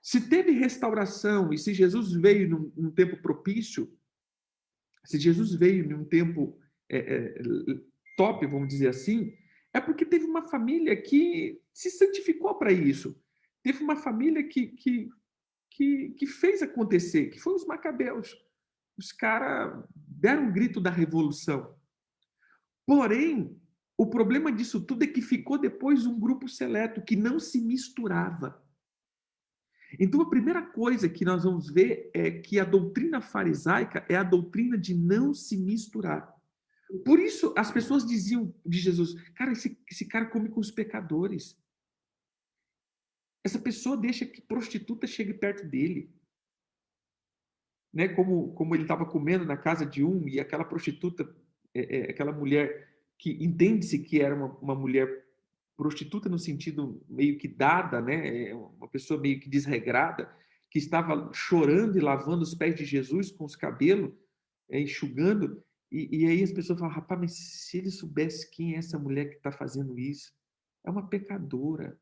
Se 0.00 0.30
teve 0.30 0.52
restauração 0.52 1.52
e 1.52 1.58
se 1.58 1.74
Jesus 1.74 2.10
veio 2.12 2.48
num, 2.48 2.72
num 2.74 2.90
tempo 2.90 3.20
propício, 3.20 3.92
se 5.04 5.18
Jesus 5.18 5.52
veio 5.52 5.86
num 5.86 6.06
tempo 6.06 6.58
é, 6.88 6.98
é, 6.98 7.42
top, 8.18 8.46
vamos 8.46 8.68
dizer 8.68 8.88
assim, 8.88 9.32
é 9.72 9.80
porque 9.80 10.04
teve 10.04 10.26
uma 10.26 10.46
família 10.46 10.94
que 11.00 11.58
se 11.72 11.90
santificou 11.90 12.54
para 12.56 12.70
isso. 12.70 13.18
Teve 13.62 13.82
uma 13.82 13.96
família 13.96 14.42
que, 14.46 14.66
que 14.66 15.08
que, 15.78 16.10
que 16.10 16.26
fez 16.26 16.60
acontecer, 16.60 17.30
que 17.30 17.38
foi 17.38 17.54
os 17.54 17.64
macabeus. 17.64 18.34
Os 18.98 19.12
caras 19.12 19.84
deram 19.94 20.46
um 20.46 20.52
grito 20.52 20.80
da 20.80 20.90
revolução. 20.90 21.72
Porém, 22.84 23.56
o 23.96 24.10
problema 24.10 24.50
disso 24.50 24.84
tudo 24.84 25.04
é 25.04 25.06
que 25.06 25.22
ficou 25.22 25.56
depois 25.56 26.04
um 26.04 26.18
grupo 26.18 26.48
seleto 26.48 27.00
que 27.00 27.14
não 27.14 27.38
se 27.38 27.60
misturava. 27.60 28.60
Então, 30.00 30.20
a 30.20 30.28
primeira 30.28 30.62
coisa 30.62 31.08
que 31.08 31.24
nós 31.24 31.44
vamos 31.44 31.70
ver 31.70 32.10
é 32.12 32.30
que 32.30 32.58
a 32.58 32.64
doutrina 32.64 33.20
farisaica 33.20 34.04
é 34.08 34.16
a 34.16 34.24
doutrina 34.24 34.76
de 34.76 34.94
não 34.94 35.32
se 35.32 35.56
misturar. 35.56 36.34
Por 37.04 37.18
isso, 37.18 37.54
as 37.56 37.70
pessoas 37.70 38.06
diziam 38.06 38.54
de 38.64 38.78
Jesus: 38.78 39.14
cara, 39.32 39.52
esse, 39.52 39.78
esse 39.90 40.06
cara 40.06 40.26
come 40.26 40.48
com 40.48 40.60
os 40.60 40.70
pecadores. 40.70 41.56
Essa 43.44 43.58
pessoa 43.58 43.96
deixa 43.96 44.26
que 44.26 44.40
prostituta 44.40 45.06
chegue 45.06 45.34
perto 45.34 45.66
dele. 45.66 46.10
Né? 47.92 48.08
Como, 48.08 48.52
como 48.54 48.74
ele 48.74 48.82
estava 48.82 49.06
comendo 49.06 49.44
na 49.44 49.56
casa 49.56 49.86
de 49.86 50.04
um 50.04 50.28
e 50.28 50.40
aquela 50.40 50.64
prostituta, 50.64 51.24
é, 51.74 51.98
é, 51.98 52.10
aquela 52.10 52.32
mulher 52.32 52.88
que 53.18 53.32
entende-se 53.42 53.98
que 53.98 54.20
era 54.20 54.34
uma, 54.34 54.46
uma 54.58 54.74
mulher 54.74 55.26
prostituta 55.76 56.28
no 56.28 56.38
sentido 56.38 57.04
meio 57.08 57.38
que 57.38 57.48
dada, 57.48 58.00
né? 58.00 58.48
É 58.48 58.54
uma 58.54 58.88
pessoa 58.88 59.20
meio 59.20 59.38
que 59.38 59.48
desregrada, 59.48 60.28
que 60.70 60.78
estava 60.78 61.30
chorando 61.32 61.96
e 61.96 62.00
lavando 62.00 62.42
os 62.42 62.54
pés 62.54 62.74
de 62.74 62.84
Jesus 62.84 63.30
com 63.30 63.44
os 63.44 63.54
cabelos, 63.54 64.12
é, 64.68 64.80
enxugando. 64.80 65.62
E, 65.90 66.18
e, 66.18 66.26
aí 66.26 66.42
as 66.42 66.52
pessoas 66.52 66.78
falam, 66.78 66.94
rapaz, 66.94 67.20
mas 67.20 67.32
se 67.34 67.78
ele 67.78 67.90
soubesse 67.90 68.50
quem 68.50 68.74
é 68.74 68.78
essa 68.78 68.98
mulher 68.98 69.30
que 69.30 69.36
está 69.36 69.50
fazendo 69.50 69.98
isso, 69.98 70.32
é 70.84 70.90
uma 70.90 71.08
pecadora 71.08 71.98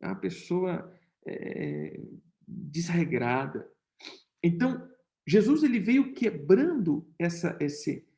é 0.00 0.06
uma 0.06 0.16
pessoa 0.16 0.92
é, 1.26 2.00
desregrada. 2.48 3.70
Então, 4.42 4.88
Jesus 5.26 5.62
ele 5.62 5.78
veio 5.78 6.14
quebrando 6.14 7.06
essa 7.18 7.56
esse 7.60 8.08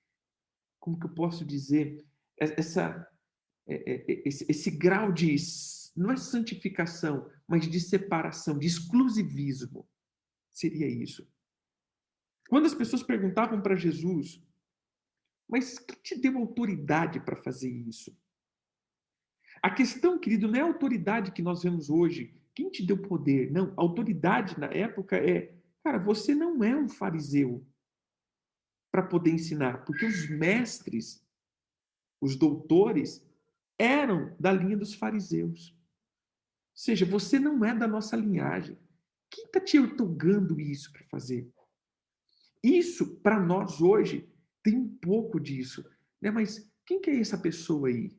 como 0.79 0.99
que 0.99 1.07
eu 1.07 1.15
posso 1.15 1.45
dizer 1.45 2.05
essa 2.39 3.09
é, 3.67 3.93
é, 3.93 4.23
esse, 4.27 4.47
esse 4.49 4.71
grau 4.71 5.13
de 5.13 5.37
não 5.95 6.11
é 6.11 6.17
santificação, 6.17 7.31
mas 7.47 7.69
de 7.69 7.79
separação, 7.79 8.59
de 8.59 8.67
exclusivismo. 8.67 9.87
Seria 10.51 10.87
isso. 10.87 11.29
Quando 12.49 12.67
as 12.67 12.75
pessoas 12.75 13.03
perguntavam 13.03 13.61
para 13.61 13.77
Jesus, 13.77 14.43
mas 15.53 15.79
quem 15.79 15.99
te 16.03 16.19
deu 16.19 16.39
autoridade 16.39 17.21
para 17.21 17.37
fazer 17.37 17.69
isso? 17.69 18.17
A 19.63 19.71
questão, 19.71 20.19
querido, 20.19 20.49
não 20.49 20.59
é 20.59 20.63
a 20.63 20.67
autoridade 20.67 21.31
que 21.31 21.43
nós 21.43 21.63
vemos 21.63 21.91
hoje. 21.91 22.35
Quem 22.55 22.71
te 22.71 22.83
deu 22.83 22.97
poder? 22.97 23.53
Não, 23.53 23.69
a 23.77 23.83
autoridade 23.83 24.59
na 24.59 24.69
época 24.69 25.15
é, 25.19 25.55
cara, 25.85 25.99
você 25.99 26.35
não 26.35 26.65
é 26.65 26.75
um 26.75 26.89
fariseu 26.89 27.63
para 28.91 29.03
poder 29.03 29.33
ensinar, 29.33 29.85
porque 29.85 30.07
os 30.07 30.27
mestres, 30.27 31.23
os 32.19 32.35
doutores, 32.35 33.23
eram 33.79 34.35
da 34.41 34.51
linha 34.51 34.77
dos 34.79 34.95
fariseus. 34.95 35.69
Ou 35.71 36.77
seja, 36.77 37.05
você 37.05 37.39
não 37.39 37.63
é 37.63 37.75
da 37.75 37.87
nossa 37.87 38.17
linhagem. 38.17 38.79
Quem 39.31 39.45
está 39.45 39.61
te 39.61 39.79
otorgando 39.79 40.59
isso 40.59 40.91
para 40.91 41.05
fazer? 41.09 41.53
Isso, 42.63 43.17
para 43.17 43.39
nós 43.39 43.83
hoje, 43.83 44.32
tem 44.63 44.77
um 44.77 44.89
pouco 44.89 45.41
disso. 45.41 45.85
Né? 46.21 46.31
Mas 46.31 46.71
quem 46.87 47.01
que 47.01 47.11
é 47.11 47.21
essa 47.21 47.39
pessoa 47.39 47.89
aí? 47.89 48.11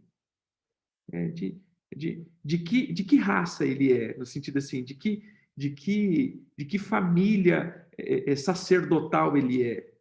É, 1.12 1.28
de, 1.30 1.62
de, 1.96 2.26
de, 2.44 2.58
que, 2.60 2.92
de 2.92 3.04
que 3.04 3.18
raça 3.18 3.66
ele 3.66 3.92
é? 3.92 4.18
No 4.18 4.26
sentido 4.26 4.58
assim, 4.58 4.84
de 4.84 4.96
que, 4.96 5.24
de 5.56 5.72
que, 5.72 6.44
de 6.58 6.66
que 6.66 6.78
família 6.78 7.88
é, 7.98 8.32
é, 8.32 8.36
sacerdotal 8.36 9.38
ele 9.38 9.64
é? 9.64 9.94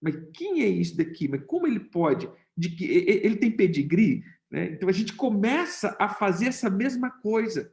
Mas 0.00 0.16
quem 0.32 0.62
é 0.62 0.68
isso 0.68 0.96
daqui? 0.96 1.28
Mas 1.28 1.44
como 1.44 1.66
ele 1.66 1.80
pode? 1.80 2.28
De 2.56 2.70
que 2.70 2.84
ele 2.84 3.36
tem 3.36 3.50
pedigree? 3.50 4.22
Né? 4.50 4.72
Então 4.72 4.88
a 4.88 4.92
gente 4.92 5.12
começa 5.12 5.96
a 5.98 6.08
fazer 6.08 6.46
essa 6.46 6.70
mesma 6.70 7.10
coisa. 7.10 7.72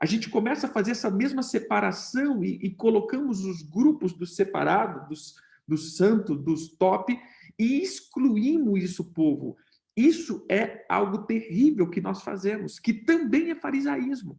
A 0.00 0.06
gente 0.06 0.28
começa 0.28 0.66
a 0.66 0.70
fazer 0.70 0.90
essa 0.90 1.10
mesma 1.10 1.42
separação 1.42 2.44
e, 2.44 2.58
e 2.62 2.70
colocamos 2.70 3.44
os 3.44 3.62
grupos 3.62 4.12
dos 4.12 4.36
separados, 4.36 5.08
dos, 5.08 5.34
dos 5.66 5.96
santos, 5.96 6.42
dos 6.42 6.68
top, 6.68 7.18
e 7.58 7.80
excluímos 7.82 8.82
isso, 8.82 9.12
povo. 9.12 9.56
Isso 9.96 10.44
é 10.50 10.84
algo 10.88 11.18
terrível 11.18 11.88
que 11.88 12.00
nós 12.00 12.22
fazemos, 12.22 12.78
que 12.78 12.92
também 12.92 13.50
é 13.50 13.54
farisaísmo. 13.54 14.38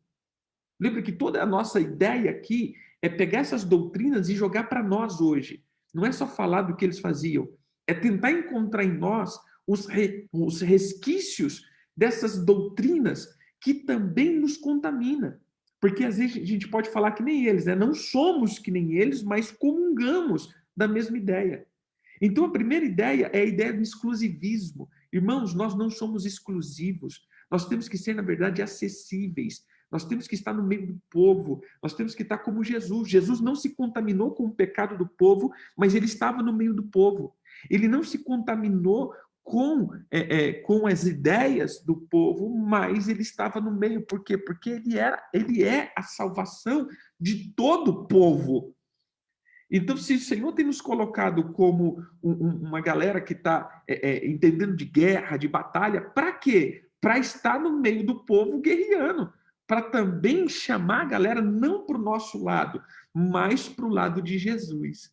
Lembra 0.79 1.01
que 1.01 1.11
toda 1.11 1.41
a 1.41 1.45
nossa 1.45 1.79
ideia 1.79 2.31
aqui 2.31 2.75
é 3.01 3.07
pegar 3.07 3.39
essas 3.39 3.63
doutrinas 3.63 4.27
e 4.27 4.35
jogar 4.35 4.65
para 4.65 4.83
nós 4.83 5.21
hoje. 5.21 5.63
Não 5.93 6.05
é 6.05 6.11
só 6.11 6.27
falar 6.27 6.63
do 6.63 6.75
que 6.75 6.83
eles 6.83 6.99
faziam, 6.99 7.47
é 7.87 7.93
tentar 7.93 8.31
encontrar 8.31 8.83
em 8.83 8.97
nós 8.97 9.39
os, 9.65 9.85
re, 9.85 10.27
os 10.33 10.61
resquícios 10.61 11.65
dessas 11.95 12.43
doutrinas 12.43 13.27
que 13.61 13.73
também 13.73 14.37
nos 14.37 14.57
contamina. 14.57 15.39
Porque 15.79 16.03
às 16.03 16.17
vezes 16.17 16.41
a 16.41 16.45
gente 16.45 16.67
pode 16.67 16.89
falar 16.89 17.11
que 17.11 17.23
nem 17.23 17.45
eles, 17.45 17.65
né? 17.65 17.75
Não 17.75 17.93
somos 17.93 18.59
que 18.59 18.71
nem 18.71 18.93
eles, 18.93 19.23
mas 19.23 19.51
comungamos 19.51 20.53
da 20.75 20.87
mesma 20.87 21.17
ideia. 21.17 21.65
Então 22.21 22.45
a 22.45 22.51
primeira 22.51 22.85
ideia 22.85 23.29
é 23.33 23.41
a 23.41 23.45
ideia 23.45 23.73
do 23.73 23.81
exclusivismo. 23.81 24.89
Irmãos, 25.11 25.53
nós 25.53 25.75
não 25.75 25.89
somos 25.89 26.25
exclusivos. 26.25 27.21
Nós 27.49 27.67
temos 27.67 27.87
que 27.87 27.97
ser, 27.97 28.15
na 28.15 28.21
verdade, 28.21 28.61
acessíveis. 28.61 29.63
Nós 29.91 30.03
temos 30.03 30.27
que 30.27 30.35
estar 30.35 30.53
no 30.53 30.63
meio 30.63 30.87
do 30.87 31.01
povo. 31.09 31.61
Nós 31.81 31.93
temos 31.93 32.15
que 32.15 32.23
estar 32.23 32.39
como 32.39 32.63
Jesus. 32.63 33.09
Jesus 33.09 33.39
não 33.39 33.55
se 33.55 33.75
contaminou 33.75 34.31
com 34.31 34.45
o 34.45 34.55
pecado 34.55 34.97
do 34.97 35.07
povo, 35.07 35.51
mas 35.77 35.95
ele 35.95 36.05
estava 36.05 36.41
no 36.41 36.51
meio 36.51 36.73
do 36.73 36.83
povo. 36.83 37.33
Ele 37.69 37.87
não 37.87 38.03
se 38.03 38.17
contaminou 38.17 39.13
com, 39.45 39.89
é, 40.09 40.19
é, 40.19 40.53
com 40.53 40.87
as 40.87 41.05
ideias 41.05 41.79
do 41.79 41.95
povo, 41.95 42.49
mas 42.49 43.07
ele 43.07 43.21
estava 43.21 43.61
no 43.61 43.71
meio. 43.71 44.05
Por 44.05 44.23
quê? 44.23 44.37
Porque 44.37 44.71
ele, 44.71 44.97
era, 44.97 45.23
ele 45.31 45.63
é 45.63 45.93
a 45.95 46.01
salvação 46.01 46.87
de 47.19 47.53
todo 47.53 47.91
o 47.91 48.07
povo. 48.07 48.74
Então, 49.69 49.97
se 49.97 50.15
o 50.15 50.19
Senhor 50.19 50.51
tem 50.53 50.65
nos 50.65 50.79
colocado 50.79 51.51
como 51.51 52.03
um, 52.21 52.31
um, 52.31 52.49
uma 52.67 52.81
galera 52.81 53.19
que 53.19 53.33
está 53.33 53.83
é, 53.87 54.11
é, 54.11 54.27
entendendo 54.27 54.75
de 54.75 54.85
guerra, 54.85 55.37
de 55.37 55.47
batalha, 55.47 56.01
para 56.01 56.31
quê? 56.33 56.85
Para 57.01 57.17
estar 57.17 57.59
no 57.59 57.79
meio 57.79 58.05
do 58.05 58.23
povo 58.25 58.61
guerreando, 58.61 59.33
para 59.67 59.81
também 59.81 60.47
chamar 60.47 61.01
a 61.01 61.05
galera 61.05 61.41
não 61.41 61.85
para 61.85 61.97
o 61.97 62.01
nosso 62.01 62.43
lado, 62.43 62.81
mas 63.13 63.67
para 63.67 63.85
o 63.85 63.89
lado 63.89 64.21
de 64.21 64.37
Jesus. 64.37 65.11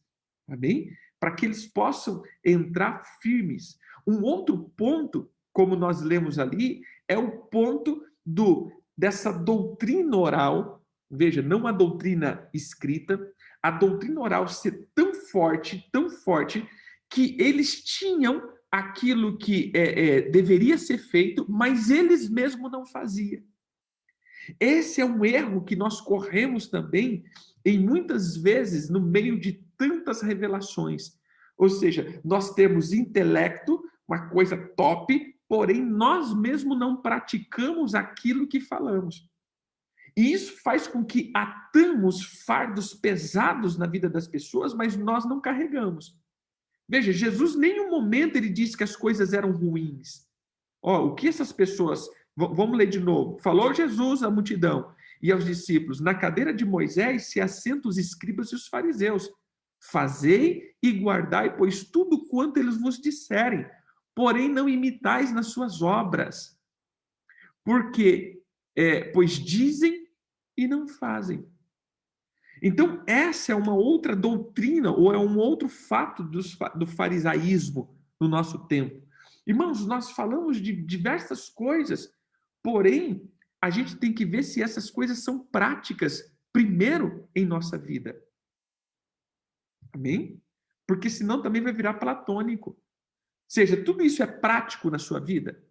Amém? 0.49 0.91
Para 1.19 1.33
que 1.33 1.47
eles 1.47 1.67
possam 1.67 2.23
entrar 2.45 3.03
firmes. 3.23 3.79
Um 4.07 4.23
outro 4.23 4.71
ponto, 4.77 5.31
como 5.53 5.77
nós 5.77 6.03
lemos 6.03 6.39
ali, 6.39 6.83
é 7.09 7.17
o 7.17 7.31
ponto 7.31 8.05
do 8.25 8.71
dessa 8.97 9.33
doutrina 9.33 10.17
oral, 10.17 10.85
veja, 11.11 11.43
não 11.43 11.67
a 11.67 11.73
doutrina 11.73 12.49
escrita, 12.53 13.19
a 13.63 13.71
doutrina 13.71 14.21
oral 14.21 14.49
ser 14.49 14.89
tão 14.95 15.15
forte, 15.15 15.89
tão 15.93 16.11
forte, 16.11 16.69
que 17.09 17.37
eles 17.39 17.83
tinham 17.85 18.43
aquilo 18.71 19.37
que 19.37 19.71
é, 19.75 20.07
é, 20.07 20.21
deveria 20.23 20.79
ser 20.79 20.99
feito, 20.99 21.47
mas 21.49 21.91
eles 21.91 22.29
mesmos 22.29 22.73
não 22.73 22.87
faziam. 22.87 23.43
Esse 24.59 25.01
é 25.01 25.05
um 25.05 25.25
erro 25.25 25.63
que 25.63 25.77
nós 25.77 26.01
corremos 26.01 26.67
também, 26.67 27.23
em 27.65 27.79
muitas 27.79 28.37
vezes, 28.37 28.89
no 28.89 29.01
meio 29.01 29.39
de 29.39 29.65
tantas 29.77 30.23
revelações. 30.23 31.13
Ou 31.57 31.69
seja, 31.69 32.21
nós 32.25 32.55
temos 32.55 32.93
intelecto, 32.93 33.81
uma 34.09 34.29
coisa 34.31 34.57
top, 34.77 35.37
porém 35.49 35.85
nós 35.85 36.35
mesmos 36.35 36.79
não 36.79 36.97
praticamos 36.97 37.95
aquilo 37.95 38.49
que 38.49 38.59
falamos. 38.59 39.29
E 40.17 40.33
isso 40.33 40.61
faz 40.63 40.87
com 40.87 41.05
que 41.05 41.31
atamos 41.35 42.45
fardos 42.45 42.93
pesados 42.93 43.79
na 43.79 43.87
vida 43.87 44.09
das 44.09 44.27
pessoas, 44.27 44.75
mas 44.75 44.97
nós 44.97 45.25
não 45.25 45.41
carregamos. 45.41 46.19
Veja, 46.89 47.13
Jesus 47.13 47.55
nenhum 47.55 47.91
momento 47.91 48.37
ele 48.37 48.51
disse 48.51 48.77
que 48.77 48.85
as 48.85 48.95
coisas 48.95 49.33
eram 49.33 49.53
ruins. 49.53 50.27
Ó, 50.83 51.07
o 51.07 51.15
que 51.15 51.29
essas 51.29 51.53
pessoas, 51.53 52.07
vamos 52.37 52.77
ler 52.77 52.87
de 52.87 53.01
novo. 53.01 53.39
Falou 53.39 53.73
Jesus 53.73 54.23
à 54.23 54.31
multidão 54.31 54.93
e 55.23 55.33
aos 55.33 55.45
discípulos: 55.45 56.01
Na 56.01 56.15
cadeira 56.15 56.53
de 56.53 56.65
Moisés 56.65 57.31
se 57.31 57.41
assentam 57.41 57.89
os 57.89 57.97
escribas 57.97 58.51
e 58.51 58.55
os 58.55 58.67
fariseus. 58.67 59.31
Fazei 59.81 60.75
e 60.83 60.93
guardai, 60.93 61.57
pois 61.57 61.85
tudo 61.85 62.27
quanto 62.27 62.59
eles 62.59 62.77
vos 62.77 63.01
disserem, 63.01 63.67
porém 64.15 64.49
não 64.49 64.69
imitais 64.69 65.33
nas 65.33 65.47
suas 65.47 65.81
obras. 65.83 66.59
Porque, 67.65 68.43
é, 68.77 69.05
pois 69.05 69.33
dizem 69.33 70.02
e 70.65 70.69
não 70.69 70.89
fazem. 70.89 71.47
Então, 72.63 73.03
essa 73.07 73.53
é 73.53 73.55
uma 73.55 73.75
outra 73.75 74.15
doutrina, 74.15 74.91
ou 74.91 75.13
é 75.13 75.19
um 75.19 75.37
outro 75.39 75.69
fato 75.69 76.23
dos, 76.23 76.57
do 76.77 76.87
farisaísmo 76.87 77.97
no 78.21 78.29
nosso 78.29 78.67
tempo. 78.67 79.07
Irmãos, 79.47 79.85
nós 79.87 80.11
falamos 80.13 80.61
de 80.61 80.73
diversas 80.73 81.49
coisas, 81.49 82.13
porém, 82.63 83.29
a 83.61 83.71
gente 83.71 83.97
tem 83.97 84.13
que 84.13 84.25
ver 84.25 84.43
se 84.45 84.63
essas 84.63 84.91
coisas 84.91 85.19
são 85.19 85.39
práticas 85.39 86.33
primeiro 86.53 87.29
em 87.35 87.45
nossa 87.45 87.77
vida. 87.77 88.21
Amém? 89.93 90.41
Porque 90.87 91.11
senão 91.11 91.43
também 91.43 91.63
vai 91.63 91.73
virar 91.73 91.95
platônico 91.95 92.81
seja, 93.53 93.85
tudo 93.85 94.03
isso 94.03 94.23
é 94.23 94.27
prático 94.27 94.89
na 94.89 94.99
sua 94.99 95.21
vida? 95.21 95.63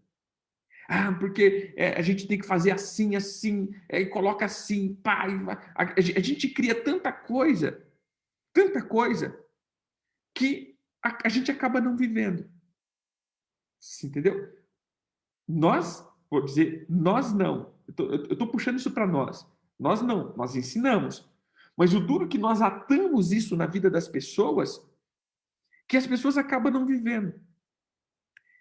Ah, 0.93 1.13
porque 1.13 1.73
é, 1.77 1.97
a 1.97 2.01
gente 2.01 2.27
tem 2.27 2.37
que 2.37 2.45
fazer 2.45 2.71
assim, 2.71 3.15
assim, 3.15 3.73
é, 3.87 4.01
e 4.01 4.07
coloca 4.07 4.43
assim, 4.43 4.93
pai. 4.95 5.29
A, 5.73 5.83
a, 5.97 6.01
gente 6.01 6.49
cria 6.49 6.83
tanta 6.83 7.13
coisa, 7.13 7.81
tanta 8.51 8.83
coisa, 8.83 9.41
que 10.35 10.77
a, 11.01 11.17
a 11.23 11.29
gente 11.29 11.49
acaba 11.49 11.79
não 11.79 11.95
vivendo. 11.95 12.45
Você 13.79 14.07
entendeu? 14.07 14.53
Nós, 15.47 16.05
vou 16.29 16.43
dizer, 16.43 16.85
nós 16.89 17.31
não. 17.31 17.73
Eu 17.97 18.33
estou 18.33 18.51
puxando 18.51 18.77
isso 18.77 18.91
para 18.91 19.07
nós. 19.07 19.47
Nós 19.79 20.01
não, 20.01 20.35
nós 20.35 20.57
ensinamos. 20.57 21.25
Mas 21.77 21.93
o 21.93 22.01
duro 22.01 22.25
é 22.25 22.27
que 22.27 22.37
nós 22.37 22.61
atamos 22.61 23.31
isso 23.31 23.55
na 23.55 23.65
vida 23.65 23.89
das 23.89 24.09
pessoas, 24.09 24.85
que 25.87 25.95
as 25.95 26.05
pessoas 26.05 26.37
acabam 26.37 26.73
não 26.73 26.85
vivendo. 26.85 27.39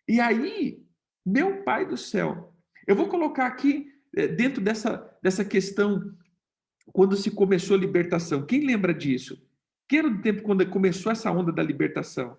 E 0.06 0.20
aí, 0.20 0.88
meu 1.24 1.62
pai 1.62 1.87
do 1.87 1.96
céu, 1.96 2.54
eu 2.87 2.96
vou 2.96 3.09
colocar 3.09 3.46
aqui 3.46 3.92
eh, 4.16 4.28
dentro 4.28 4.61
dessa, 4.61 5.18
dessa 5.22 5.44
questão, 5.44 6.14
quando 6.92 7.16
se 7.16 7.30
começou 7.30 7.76
a 7.76 7.80
libertação. 7.80 8.44
Quem 8.44 8.66
lembra 8.66 8.92
disso? 8.92 9.40
Quem 9.88 10.00
era 10.00 10.09
o 10.09 10.22
tempo 10.22 10.42
quando 10.42 10.68
começou 10.68 11.11
essa 11.11 11.30
onda 11.30 11.52
da 11.52 11.62
libertação? 11.62 12.37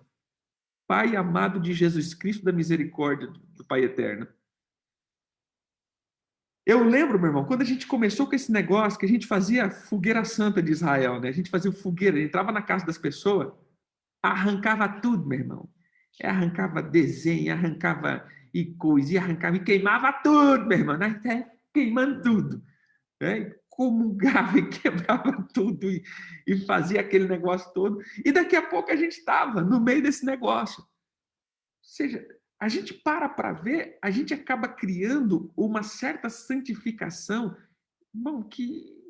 Pai 0.86 1.16
amado 1.16 1.60
de 1.60 1.72
Jesus 1.72 2.12
Cristo 2.12 2.44
da 2.44 2.52
misericórdia 2.52 3.28
do 3.28 3.64
Pai 3.64 3.84
eterno. 3.84 4.26
Eu 6.64 6.84
lembro, 6.84 7.18
meu 7.18 7.28
irmão, 7.28 7.44
quando 7.44 7.62
a 7.62 7.64
gente 7.64 7.86
começou 7.86 8.26
com 8.26 8.36
esse 8.36 8.52
negócio, 8.52 8.98
que 8.98 9.06
a 9.06 9.08
gente 9.08 9.26
fazia 9.26 9.70
fogueira 9.70 10.24
santa 10.24 10.62
de 10.62 10.70
Israel, 10.70 11.20
né? 11.20 11.28
A 11.28 11.32
gente 11.32 11.50
fazia 11.50 11.72
fogueira, 11.72 12.20
entrava 12.20 12.52
na 12.52 12.62
casa 12.62 12.86
das 12.86 12.96
pessoas, 12.96 13.52
arrancava 14.22 14.88
tudo, 15.00 15.26
meu 15.26 15.40
irmão. 15.40 15.68
Arrancava 16.22 16.80
desenho, 16.80 17.52
arrancava 17.52 18.28
e 18.52 18.74
coisa, 18.74 19.12
e 19.12 19.18
arrancava 19.18 19.56
e 19.56 19.64
queimava 19.64 20.12
tudo, 20.12 20.66
meu 20.66 20.78
irmão. 20.78 20.98
Né? 20.98 21.50
Queimando 21.72 22.22
tudo. 22.22 22.64
Né? 23.20 23.54
Comungava 23.68 24.58
e 24.58 24.68
quebrava 24.68 25.48
tudo 25.54 25.90
e, 25.90 26.02
e 26.46 26.56
fazia 26.66 27.00
aquele 27.00 27.26
negócio 27.26 27.72
todo. 27.72 28.00
E 28.24 28.30
daqui 28.30 28.56
a 28.56 28.62
pouco 28.62 28.90
a 28.90 28.96
gente 28.96 29.18
estava 29.18 29.62
no 29.62 29.80
meio 29.80 30.02
desse 30.02 30.24
negócio. 30.24 30.82
Ou 30.82 30.88
seja, 31.80 32.26
a 32.60 32.68
gente 32.68 32.94
para 32.94 33.28
para 33.28 33.52
ver, 33.52 33.98
a 34.00 34.10
gente 34.10 34.32
acaba 34.32 34.68
criando 34.68 35.52
uma 35.56 35.82
certa 35.82 36.30
santificação, 36.30 37.56
bom, 38.14 38.42
que 38.42 39.02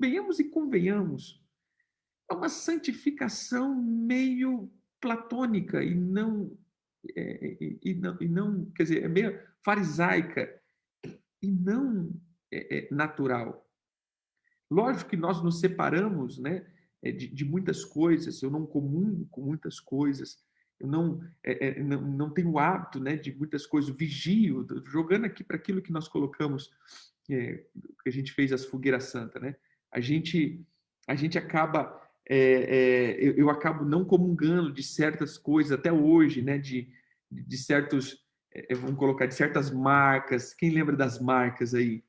venhamos 0.00 0.40
e 0.40 0.50
convenhamos, 0.50 1.40
é 2.28 2.34
uma 2.34 2.48
santificação 2.48 3.74
meio 3.80 4.68
platônica 5.00 5.82
e 5.82 5.94
não, 5.94 6.58
e, 7.14 7.78
e, 7.84 7.94
não, 7.94 8.16
e 8.20 8.28
não, 8.28 8.64
quer 8.74 8.84
dizer, 8.84 9.02
é 9.04 9.08
meio 9.08 9.38
farisaica 9.64 10.60
e 11.42 11.50
não 11.50 12.12
é, 12.50 12.78
é 12.78 12.94
natural. 12.94 13.66
Lógico 14.70 15.10
que 15.10 15.16
nós 15.16 15.42
nos 15.42 15.60
separamos, 15.60 16.38
né, 16.38 16.66
é, 17.02 17.12
de, 17.12 17.28
de 17.28 17.44
muitas 17.44 17.84
coisas, 17.84 18.42
eu 18.42 18.50
não 18.50 18.66
comungo 18.66 19.26
com 19.30 19.42
muitas 19.42 19.78
coisas, 19.78 20.38
eu 20.78 20.86
não, 20.86 21.20
é, 21.42 21.68
é, 21.68 21.82
não, 21.82 22.00
não 22.02 22.30
tenho 22.30 22.58
hábito 22.58 23.00
né, 23.00 23.16
de 23.16 23.34
muitas 23.34 23.66
coisas, 23.66 23.94
vigio, 23.94 24.66
jogando 24.86 25.24
aqui 25.24 25.42
para 25.42 25.56
aquilo 25.56 25.80
que 25.80 25.92
nós 25.92 26.08
colocamos, 26.08 26.70
é, 27.30 27.64
que 28.02 28.08
a 28.08 28.10
gente 28.10 28.32
fez 28.32 28.52
as 28.52 28.64
fogueiras 28.64 29.04
santa, 29.04 29.40
né? 29.40 29.56
A 29.90 30.00
gente, 30.00 30.64
a 31.08 31.14
gente 31.14 31.38
acaba, 31.38 32.05
é, 32.28 32.38
é, 32.38 33.28
eu, 33.28 33.34
eu, 33.36 33.50
acabo 33.50 33.84
não 33.84 34.04
comungando 34.04 34.72
de 34.72 34.82
certas 34.82 35.38
coisas 35.38 35.72
até 35.72 35.92
hoje, 35.92 36.42
né? 36.42 36.58
De, 36.58 36.88
de 37.30 37.56
certos, 37.56 38.18
é, 38.52 38.74
vamos 38.74 38.98
colocar, 38.98 39.26
de 39.26 39.34
certas 39.34 39.70
marcas. 39.70 40.52
Quem 40.52 40.70
lembra 40.70 40.96
das 40.96 41.20
marcas 41.20 41.72
aí? 41.72 42.04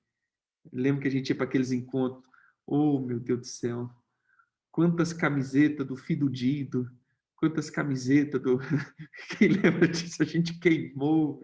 Lembro 0.74 1.02
que 1.02 1.08
a 1.08 1.12
gente 1.12 1.30
ia 1.30 1.36
para 1.36 1.46
aqueles 1.46 1.72
encontros. 1.72 2.24
Oh, 2.66 3.00
meu 3.00 3.20
Deus 3.20 3.40
do 3.40 3.48
céu! 3.48 3.90
Quantas 4.72 5.14
camisetas 5.14 5.86
do 5.86 5.96
Fido 5.96 6.30
Dido, 6.30 6.90
quantas 7.36 7.70
camisetas 7.70 8.42
do. 8.42 8.60
Quem 9.38 9.50
lembra 9.50 9.88
disso? 9.88 10.22
A 10.22 10.26
gente 10.26 10.60
queimou. 10.60 11.42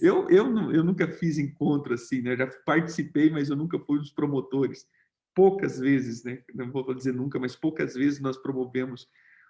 Eu, 0.00 0.28
eu, 0.28 0.70
eu 0.72 0.84
nunca 0.84 1.08
fiz 1.08 1.38
encontro 1.38 1.94
assim, 1.94 2.20
né? 2.20 2.36
Já 2.36 2.46
participei, 2.66 3.30
mas 3.30 3.48
eu 3.48 3.56
nunca 3.56 3.78
fui 3.78 3.98
dos 3.98 4.12
promotores. 4.12 4.86
Poucas 5.34 5.78
vezes, 5.78 6.24
né? 6.24 6.42
Não 6.54 6.70
vou 6.70 6.94
dizer 6.94 7.14
nunca, 7.14 7.38
mas 7.38 7.56
poucas 7.56 7.94
vezes 7.94 8.20
nós 8.20 8.36
promovemos 8.36 9.08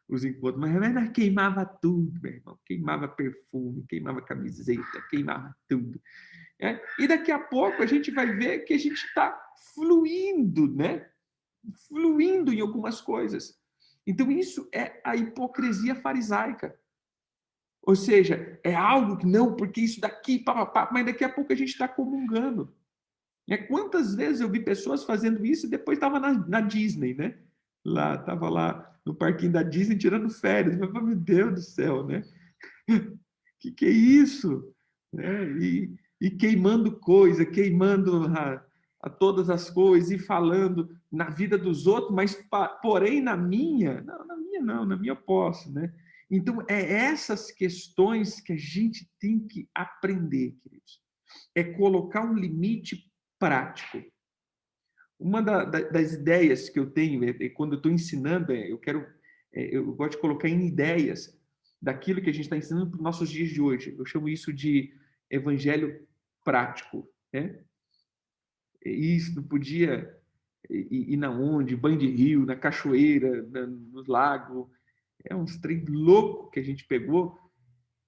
os 0.09 0.25
encontros. 0.25 0.61
Mas 0.61 0.95
nós 0.95 1.11
queimava 1.11 1.65
tudo, 1.65 2.21
meu 2.21 2.33
irmão. 2.33 2.59
Queimava 2.65 3.09
perfume, 3.09 3.85
queimava 3.89 4.23
camiseta, 4.23 5.03
queimava 5.11 5.55
tudo. 5.69 6.01
É? 6.61 6.81
E 6.99 7.09
daqui 7.09 7.33
a 7.33 7.39
pouco 7.39 7.83
a 7.83 7.87
gente 7.87 8.11
vai 8.11 8.37
ver 8.37 8.61
que 8.61 8.75
a 8.75 8.79
gente 8.79 9.05
está 9.05 9.37
fluindo, 9.75 10.73
né? 10.73 11.09
Fluindo 11.89 12.53
em 12.53 12.61
algumas 12.61 13.01
coisas. 13.01 13.61
Então, 14.07 14.31
isso 14.31 14.69
é 14.73 15.01
a 15.05 15.17
hipocrisia 15.17 15.95
farisaica. 15.95 16.79
Ou 17.83 17.97
seja, 17.97 18.61
é 18.63 18.75
algo 18.75 19.17
que 19.17 19.27
não, 19.27 19.57
porque 19.57 19.81
isso 19.81 20.01
daqui, 20.01 20.39
pá, 20.39 20.65
pá, 20.67 20.89
mas 20.93 21.07
daqui 21.07 21.25
a 21.25 21.29
pouco 21.29 21.53
a 21.53 21.57
gente 21.57 21.71
está 21.71 21.89
comungando. 21.89 22.73
É, 23.49 23.57
quantas 23.57 24.15
vezes 24.15 24.41
eu 24.41 24.49
vi 24.49 24.61
pessoas 24.61 25.05
fazendo 25.05 25.45
isso 25.45 25.67
e 25.67 25.71
depois 25.71 25.97
estava 25.97 26.21
na, 26.21 26.33
na, 26.47 26.61
Disney, 26.61 27.15
né? 27.15 27.37
Lá, 27.85 28.15
estava 28.15 28.49
lá 28.49 28.99
no 29.05 29.15
parquinho 29.15 29.53
da 29.53 29.63
Disney 29.63 29.99
tirando 29.99 30.31
férias. 30.31 30.79
Falei, 30.79 31.03
meu 31.03 31.17
Deus 31.17 31.55
do 31.55 31.61
céu, 31.61 32.07
né? 32.07 32.23
que 33.59 33.73
que 33.73 33.87
é 33.87 33.91
isso? 33.91 34.73
É, 35.19 35.45
e, 35.59 35.95
e, 36.21 36.31
queimando 36.31 36.99
coisa, 36.99 37.45
queimando 37.45 38.27
a, 38.29 38.65
a 39.01 39.11
todas 39.11 39.51
as 39.51 39.69
coisas 39.69 40.11
e 40.11 40.19
falando 40.19 40.89
na 41.11 41.29
vida 41.29 41.59
dos 41.59 41.87
outros, 41.87 42.15
mas 42.15 42.43
porém 42.81 43.21
na 43.21 43.37
minha, 43.37 44.01
não, 44.01 44.27
na 44.27 44.37
minha 44.37 44.61
não, 44.61 44.87
na 44.87 44.97
minha 44.97 45.15
posso, 45.15 45.71
né? 45.71 45.93
Então 46.31 46.65
é 46.67 46.95
essas 46.95 47.51
questões 47.51 48.41
que 48.41 48.55
a 48.55 48.57
gente 48.57 49.07
tem 49.21 49.39
que 49.39 49.69
aprender, 49.75 50.57
queridos. 50.63 51.03
É 51.55 51.63
colocar 51.63 52.25
um 52.25 52.35
limite 52.35 53.12
prático. 53.43 54.01
Uma 55.19 55.43
da, 55.43 55.65
da, 55.65 55.81
das 55.81 56.13
ideias 56.13 56.69
que 56.69 56.79
eu 56.79 56.89
tenho, 56.89 57.25
é, 57.25 57.31
é 57.31 57.49
quando 57.49 57.73
eu 57.73 57.79
estou 57.79 57.91
ensinando, 57.91 58.53
é, 58.53 58.71
eu 58.71 58.79
quero, 58.79 59.05
é, 59.53 59.77
eu 59.77 59.93
gosto 59.93 60.13
de 60.13 60.21
colocar 60.21 60.49
em 60.49 60.69
ideias 60.69 61.37
daquilo 61.81 62.23
que 62.23 62.31
a 62.31 62.33
gente 62.33 62.45
está 62.45 62.57
ensinando 62.57 62.91
para 62.91 62.99
os 62.99 63.03
nossos 63.03 63.29
dias 63.29 63.51
de 63.51 63.61
hoje. 63.61 63.97
Eu 63.99 64.07
chamo 64.07 64.29
isso 64.29 64.53
de 64.53 64.95
evangelho 65.29 66.07
prático, 66.45 67.09
né? 67.33 67.59
isso, 68.87 69.35
não 69.35 69.43
podia 69.43 70.17
ir, 70.71 71.13
ir 71.13 71.17
na 71.17 71.31
onde, 71.31 71.75
banho 71.75 71.99
de 71.99 72.07
rio, 72.07 72.47
na 72.47 72.55
cachoeira, 72.55 73.43
na, 73.51 73.67
no 73.67 74.05
lago. 74.07 74.71
É 75.25 75.35
uns 75.35 75.57
trem 75.57 75.85
louco 75.85 76.49
que 76.53 76.61
a 76.61 76.65
gente 76.65 76.85
pegou, 76.85 77.37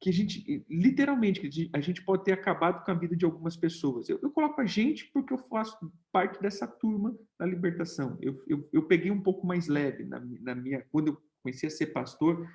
que 0.05 0.11
a 0.11 0.13
gente, 0.13 0.67
literalmente, 0.69 1.71
a 1.73 1.81
gente 1.81 2.05
pode 2.05 2.25
ter 2.25 2.33
acabado 2.33 2.85
com 2.85 2.91
a 2.91 2.95
vida 2.95 3.17
de 3.17 3.25
algumas 3.25 3.57
pessoas. 3.57 4.07
Eu, 4.09 4.19
eu 4.23 4.31
coloco 4.31 4.61
a 4.61 4.67
gente 4.67 5.11
porque 5.13 5.33
eu 5.33 5.39
faço 5.39 5.91
parte 6.13 6.39
dessa 6.43 6.67
turma 6.67 7.17
da 7.39 7.47
libertação. 7.47 8.19
Eu, 8.21 8.39
eu, 8.47 8.69
eu 8.71 8.83
peguei 8.87 9.11
um 9.11 9.23
pouco 9.23 9.47
mais 9.47 9.67
leve 9.67 10.05
na, 10.05 10.21
na 10.43 10.55
minha. 10.55 10.85
Quando 10.93 11.09
eu 11.09 11.23
comecei 11.43 11.69
a 11.69 11.73
ser 11.73 11.87
pastor, 11.87 12.47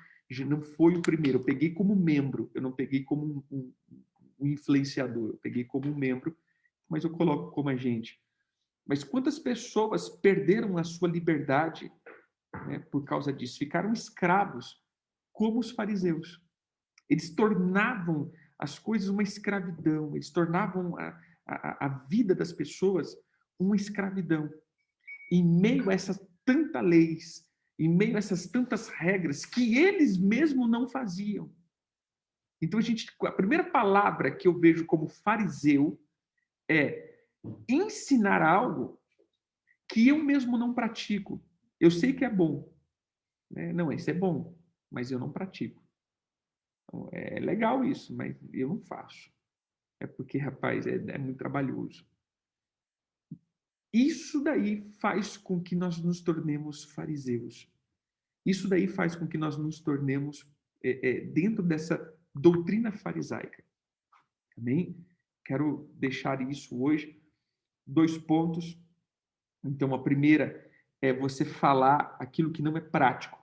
não 0.46 0.62
foi 0.62 0.94
o 0.94 1.02
primeiro, 1.02 1.38
eu 1.38 1.44
peguei 1.44 1.70
como 1.70 1.96
membro, 1.96 2.48
eu 2.54 2.62
não 2.62 2.70
peguei 2.70 3.02
como 3.02 3.44
um, 3.50 3.56
um, 3.56 3.72
um 4.38 4.46
influenciador, 4.46 5.30
eu 5.30 5.38
peguei 5.42 5.64
como 5.64 5.90
um 5.90 5.94
membro 5.96 6.36
mas 6.90 7.04
eu 7.04 7.10
coloco 7.10 7.52
como 7.52 7.68
agente. 7.68 8.20
Mas 8.84 9.04
quantas 9.04 9.38
pessoas 9.38 10.08
perderam 10.08 10.76
a 10.76 10.82
sua 10.82 11.08
liberdade 11.08 11.90
né, 12.66 12.80
por 12.90 13.04
causa 13.04 13.32
disso? 13.32 13.58
Ficaram 13.58 13.92
escravos, 13.92 14.82
como 15.32 15.60
os 15.60 15.70
fariseus. 15.70 16.42
Eles 17.10 17.34
tornavam 17.34 18.32
as 18.56 18.78
coisas 18.78 19.08
uma 19.08 19.22
escravidão, 19.22 20.14
eles 20.14 20.30
tornavam 20.30 20.96
a, 20.96 21.20
a, 21.46 21.86
a 21.86 21.88
vida 22.08 22.34
das 22.34 22.52
pessoas 22.52 23.16
uma 23.58 23.74
escravidão. 23.74 24.48
Em 25.32 25.44
meio 25.44 25.90
a 25.90 25.92
essas 25.92 26.24
tantas 26.44 26.84
leis, 26.84 27.50
em 27.78 27.88
meio 27.88 28.14
a 28.14 28.18
essas 28.18 28.46
tantas 28.46 28.88
regras 28.88 29.44
que 29.44 29.76
eles 29.76 30.16
mesmos 30.16 30.70
não 30.70 30.88
faziam. 30.88 31.52
Então 32.62 32.78
a 32.78 32.82
gente, 32.82 33.06
a 33.22 33.32
primeira 33.32 33.64
palavra 33.64 34.30
que 34.30 34.46
eu 34.46 34.58
vejo 34.58 34.84
como 34.86 35.08
fariseu 35.08 36.00
é 36.68 37.24
ensinar 37.68 38.42
algo 38.42 39.00
que 39.88 40.08
eu 40.08 40.22
mesmo 40.22 40.56
não 40.58 40.74
pratico. 40.74 41.42
Eu 41.80 41.90
sei 41.90 42.12
que 42.12 42.24
é 42.24 42.30
bom. 42.30 42.70
Né? 43.50 43.72
Não, 43.72 43.90
isso 43.90 44.10
é 44.10 44.14
bom, 44.14 44.54
mas 44.90 45.10
eu 45.10 45.18
não 45.18 45.32
pratico. 45.32 45.82
Então, 46.90 47.08
é 47.12 47.38
legal 47.38 47.84
isso, 47.84 48.14
mas 48.14 48.36
eu 48.52 48.68
não 48.68 48.80
faço. 48.80 49.30
É 50.00 50.06
porque, 50.06 50.38
rapaz, 50.38 50.86
é, 50.86 50.96
é 50.96 51.18
muito 51.18 51.38
trabalhoso. 51.38 52.04
Isso 53.92 54.42
daí 54.42 54.90
faz 55.00 55.36
com 55.36 55.62
que 55.62 55.76
nós 55.76 55.98
nos 55.98 56.20
tornemos 56.20 56.84
fariseus. 56.84 57.70
Isso 58.44 58.68
daí 58.68 58.88
faz 58.88 59.14
com 59.14 59.26
que 59.26 59.38
nós 59.38 59.56
nos 59.56 59.80
tornemos 59.80 60.48
é, 60.82 61.08
é, 61.08 61.20
dentro 61.20 61.62
dessa 61.62 62.18
doutrina 62.34 62.92
farisaica. 62.92 63.62
Amém? 64.56 65.04
Quero 65.44 65.90
deixar 65.94 66.40
isso 66.50 66.82
hoje. 66.82 67.20
Dois 67.86 68.16
pontos. 68.16 68.80
Então, 69.62 69.94
a 69.94 70.02
primeira 70.02 70.68
é 71.02 71.12
você 71.12 71.44
falar 71.44 72.16
aquilo 72.18 72.52
que 72.52 72.62
não 72.62 72.76
é 72.76 72.80
prático. 72.80 73.39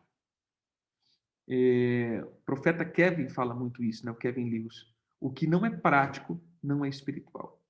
É, 1.49 2.21
o 2.23 2.41
profeta 2.45 2.83
Kevin 2.83 3.29
fala 3.29 3.53
muito 3.53 3.83
isso, 3.83 4.05
né? 4.05 4.11
o 4.11 4.15
Kevin 4.15 4.49
Lewis. 4.49 4.85
O 5.19 5.31
que 5.31 5.47
não 5.47 5.65
é 5.65 5.69
prático 5.69 6.41
não 6.61 6.83
é 6.83 6.89
espiritual. 6.89 7.63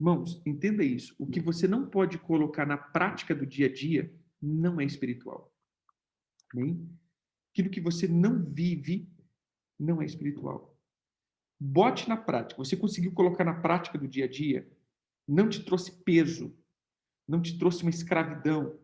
Irmãos, 0.00 0.40
entenda 0.46 0.84
isso. 0.84 1.14
O 1.18 1.26
que 1.26 1.40
você 1.40 1.66
não 1.66 1.88
pode 1.88 2.18
colocar 2.18 2.64
na 2.64 2.78
prática 2.78 3.34
do 3.34 3.44
dia 3.44 3.66
a 3.66 3.72
dia 3.72 4.14
não 4.40 4.80
é 4.80 4.84
espiritual. 4.84 5.52
Amém? 6.52 6.88
Aquilo 7.52 7.70
que 7.70 7.80
você 7.80 8.06
não 8.06 8.44
vive 8.44 9.10
não 9.78 10.00
é 10.00 10.04
espiritual. 10.04 10.76
Bote 11.60 12.08
na 12.08 12.16
prática. 12.16 12.62
Você 12.62 12.76
conseguiu 12.76 13.12
colocar 13.12 13.44
na 13.44 13.60
prática 13.60 13.98
do 13.98 14.06
dia 14.06 14.26
a 14.26 14.28
dia, 14.28 14.70
não 15.26 15.48
te 15.48 15.64
trouxe 15.64 15.90
peso, 16.04 16.56
não 17.26 17.42
te 17.42 17.58
trouxe 17.58 17.82
uma 17.82 17.90
escravidão, 17.90 18.78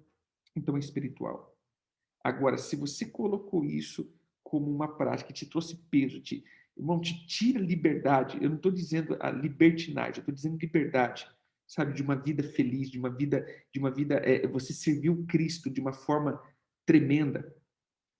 então 0.56 0.76
é 0.76 0.80
espiritual. 0.80 1.56
Agora, 2.22 2.58
se 2.58 2.74
você 2.74 3.06
colocou 3.06 3.64
isso 3.64 4.12
como 4.54 4.70
uma 4.70 4.86
prática 4.86 5.26
que 5.26 5.34
te 5.34 5.46
trouxe 5.46 5.74
peso, 5.90 6.20
te, 6.20 6.44
irmão, 6.76 7.00
te 7.00 7.26
tira 7.26 7.58
liberdade. 7.58 8.38
Eu 8.40 8.50
não 8.50 8.56
estou 8.56 8.70
dizendo 8.70 9.16
a 9.18 9.28
libertinagem, 9.28 10.18
eu 10.18 10.20
estou 10.20 10.32
dizendo 10.32 10.56
liberdade. 10.56 11.26
sabe, 11.66 11.92
de 11.92 12.00
uma 12.00 12.14
vida 12.14 12.40
feliz, 12.40 12.88
de 12.88 12.96
uma 12.96 13.10
vida, 13.10 13.44
de 13.72 13.80
uma 13.80 13.90
vida, 13.90 14.14
é, 14.22 14.46
você 14.46 14.72
serviu 14.72 15.26
Cristo 15.26 15.68
de 15.68 15.80
uma 15.80 15.92
forma 15.92 16.40
tremenda. 16.86 17.52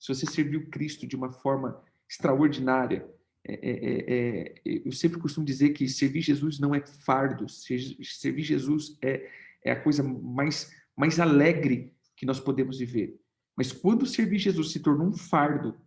Se 0.00 0.12
você 0.12 0.26
serviu 0.26 0.68
Cristo 0.70 1.06
de 1.06 1.14
uma 1.14 1.30
forma 1.30 1.80
extraordinária, 2.10 3.08
é, 3.46 3.54
é, 3.54 4.14
é, 4.16 4.80
eu 4.84 4.90
sempre 4.90 5.20
costumo 5.20 5.46
dizer 5.46 5.70
que 5.70 5.88
servir 5.88 6.20
Jesus 6.20 6.58
não 6.58 6.74
é 6.74 6.84
fardo, 6.84 7.46
servir 7.48 8.42
Jesus 8.42 8.98
é, 9.00 9.30
é 9.62 9.70
a 9.70 9.80
coisa 9.80 10.02
mais, 10.02 10.74
mais 10.96 11.20
alegre 11.20 11.94
que 12.16 12.26
nós 12.26 12.40
podemos 12.40 12.80
viver. 12.80 13.20
Mas 13.56 13.70
quando 13.70 14.04
servir 14.04 14.38
Jesus 14.38 14.72
se 14.72 14.80
tornou 14.80 15.06
um 15.06 15.12
fardo, 15.12 15.78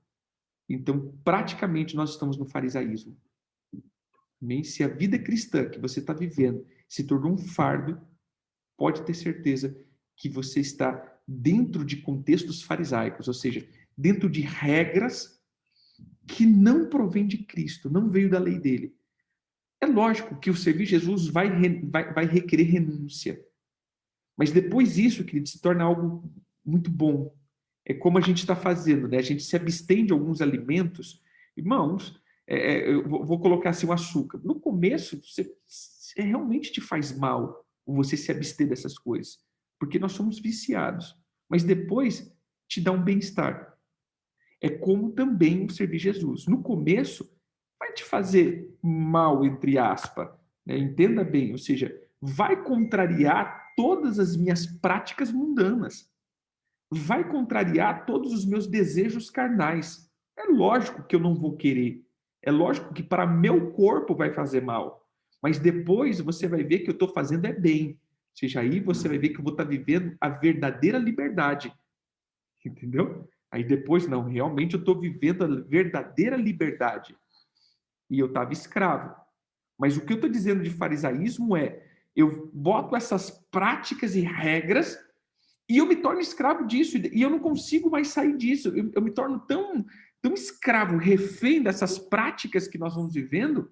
então 0.69 1.17
praticamente 1.23 1.95
nós 1.95 2.11
estamos 2.11 2.37
no 2.37 2.45
farisaísmo. 2.45 3.17
Amém? 4.41 4.63
Se 4.63 4.83
a 4.83 4.87
vida 4.87 5.17
cristã 5.17 5.67
que 5.69 5.79
você 5.79 5.99
está 5.99 6.13
vivendo 6.13 6.65
se 6.87 7.03
tornou 7.03 7.33
um 7.33 7.37
fardo, 7.37 7.99
pode 8.77 9.03
ter 9.03 9.13
certeza 9.13 9.75
que 10.15 10.29
você 10.29 10.59
está 10.59 11.19
dentro 11.27 11.83
de 11.83 11.97
contextos 11.97 12.61
farisaicos, 12.61 13.27
ou 13.27 13.33
seja, 13.33 13.67
dentro 13.97 14.29
de 14.29 14.41
regras 14.41 15.41
que 16.27 16.45
não 16.45 16.89
provém 16.89 17.25
de 17.25 17.39
Cristo, 17.39 17.89
não 17.89 18.09
veio 18.09 18.29
da 18.29 18.39
lei 18.39 18.59
dele. 18.59 18.95
É 19.81 19.85
lógico 19.85 20.39
que 20.39 20.49
o 20.49 20.55
servir 20.55 20.85
Jesus 20.85 21.27
vai, 21.27 21.49
vai, 21.83 22.13
vai 22.13 22.25
requerer 22.25 22.65
renúncia. 22.65 23.43
Mas 24.35 24.51
depois 24.51 24.95
disso, 24.95 25.23
querido, 25.23 25.47
se 25.47 25.59
torna 25.59 25.83
algo 25.83 26.31
muito 26.65 26.89
bom. 26.89 27.35
É 27.89 27.93
como 27.93 28.17
a 28.17 28.21
gente 28.21 28.39
está 28.39 28.53
fazendo, 28.53 29.07
né? 29.07 29.17
A 29.17 29.21
gente 29.21 29.41
se 29.41 29.55
abstém 29.55 30.05
de 30.05 30.11
alguns 30.11 30.41
alimentos. 30.41 31.21
Irmãos, 31.55 32.21
é, 32.45 32.73
é, 32.73 32.93
eu 32.93 33.07
vou 33.07 33.39
colocar 33.39 33.69
assim 33.69 33.87
o 33.87 33.93
açúcar. 33.93 34.41
No 34.43 34.59
começo, 34.59 35.21
você, 35.23 35.49
você 35.65 36.21
realmente 36.21 36.73
te 36.73 36.81
faz 36.81 37.17
mal 37.17 37.65
você 37.85 38.17
se 38.17 38.29
abster 38.29 38.67
dessas 38.67 38.97
coisas, 38.99 39.39
porque 39.79 39.97
nós 39.97 40.11
somos 40.11 40.37
viciados. 40.37 41.15
Mas 41.49 41.63
depois 41.63 42.29
te 42.67 42.81
dá 42.81 42.91
um 42.91 43.01
bem-estar. 43.01 43.77
É 44.61 44.69
como 44.69 45.13
também 45.13 45.65
o 45.65 45.69
servir 45.69 45.99
Jesus. 45.99 46.45
No 46.45 46.61
começo, 46.61 47.33
vai 47.79 47.93
te 47.93 48.03
fazer 48.03 48.77
mal, 48.83 49.45
entre 49.45 49.77
aspas. 49.77 50.29
Né? 50.65 50.77
Entenda 50.77 51.23
bem, 51.23 51.53
ou 51.53 51.57
seja, 51.57 51.97
vai 52.21 52.61
contrariar 52.65 53.71
todas 53.77 54.19
as 54.19 54.35
minhas 54.35 54.65
práticas 54.65 55.31
mundanas. 55.31 56.11
Vai 56.89 57.29
contrariar 57.29 58.05
todos 58.05 58.33
os 58.33 58.45
meus 58.45 58.67
desejos 58.67 59.29
carnais. 59.29 60.09
É 60.37 60.45
lógico 60.45 61.03
que 61.03 61.15
eu 61.15 61.19
não 61.19 61.35
vou 61.35 61.57
querer. 61.57 62.05
É 62.41 62.51
lógico 62.51 62.93
que 62.93 63.03
para 63.03 63.27
meu 63.27 63.71
corpo 63.71 64.15
vai 64.15 64.31
fazer 64.31 64.61
mal. 64.61 65.05
Mas 65.41 65.59
depois 65.59 66.19
você 66.19 66.47
vai 66.47 66.63
ver 66.63 66.79
que 66.79 66.89
eu 66.89 66.93
estou 66.93 67.09
fazendo 67.09 67.45
é 67.45 67.53
bem. 67.53 67.89
Ou 67.89 68.37
seja, 68.39 68.61
aí 68.61 68.79
você 68.79 69.07
vai 69.07 69.17
ver 69.17 69.29
que 69.29 69.39
eu 69.39 69.43
vou 69.43 69.51
estar 69.51 69.63
tá 69.63 69.69
vivendo 69.69 70.15
a 70.21 70.29
verdadeira 70.29 70.97
liberdade. 70.97 71.73
Entendeu? 72.65 73.27
Aí 73.51 73.63
depois, 73.63 74.07
não, 74.07 74.23
realmente 74.23 74.75
eu 74.75 74.79
estou 74.79 74.99
vivendo 74.99 75.43
a 75.43 75.47
verdadeira 75.47 76.35
liberdade. 76.35 77.15
E 78.09 78.19
eu 78.19 78.27
estava 78.27 78.53
escravo. 78.53 79.15
Mas 79.77 79.95
o 79.97 80.05
que 80.05 80.13
eu 80.13 80.17
estou 80.17 80.29
dizendo 80.29 80.63
de 80.63 80.69
farisaísmo 80.69 81.55
é: 81.55 81.83
eu 82.15 82.49
boto 82.53 82.95
essas 82.95 83.29
práticas 83.51 84.15
e 84.15 84.21
regras 84.21 84.97
e 85.69 85.77
eu 85.77 85.85
me 85.85 85.97
torno 85.97 86.21
escravo 86.21 86.65
disso. 86.65 86.97
E 86.97 87.21
eu 87.21 87.29
não 87.29 87.39
consigo 87.39 87.89
mais 87.89 88.09
sair 88.09 88.35
disso. 88.37 88.69
Eu, 88.69 88.91
eu 88.95 89.01
me 89.01 89.11
torno 89.11 89.39
tão, 89.41 89.85
tão 90.21 90.33
escravo, 90.33 90.97
refém 90.97 91.61
dessas 91.61 91.99
práticas 91.99 92.67
que 92.67 92.77
nós 92.77 92.95
vamos 92.95 93.13
vivendo, 93.13 93.69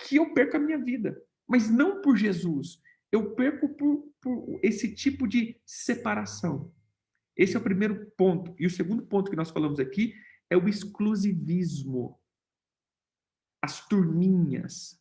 que 0.00 0.16
eu 0.16 0.34
perco 0.34 0.56
a 0.56 0.60
minha 0.60 0.78
vida. 0.78 1.20
Mas 1.46 1.70
não 1.70 2.02
por 2.02 2.16
Jesus. 2.16 2.80
Eu 3.12 3.34
perco 3.34 3.68
por, 3.70 4.12
por 4.20 4.60
esse 4.62 4.94
tipo 4.94 5.28
de 5.28 5.60
separação. 5.64 6.72
Esse 7.36 7.56
é 7.56 7.58
o 7.58 7.62
primeiro 7.62 8.10
ponto. 8.16 8.54
E 8.58 8.66
o 8.66 8.70
segundo 8.70 9.06
ponto 9.06 9.30
que 9.30 9.36
nós 9.36 9.50
falamos 9.50 9.78
aqui 9.78 10.14
é 10.50 10.56
o 10.56 10.68
exclusivismo. 10.68 12.18
As 13.62 13.86
turminhas. 13.86 15.00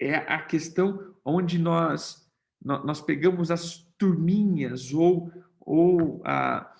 É 0.00 0.16
a 0.16 0.40
questão 0.44 1.16
onde 1.24 1.58
nós, 1.58 2.30
nós 2.62 3.00
pegamos 3.00 3.50
as 3.50 3.83
turminhas 3.98 4.92
ou, 4.92 5.30
ou 5.60 6.22
a, 6.24 6.74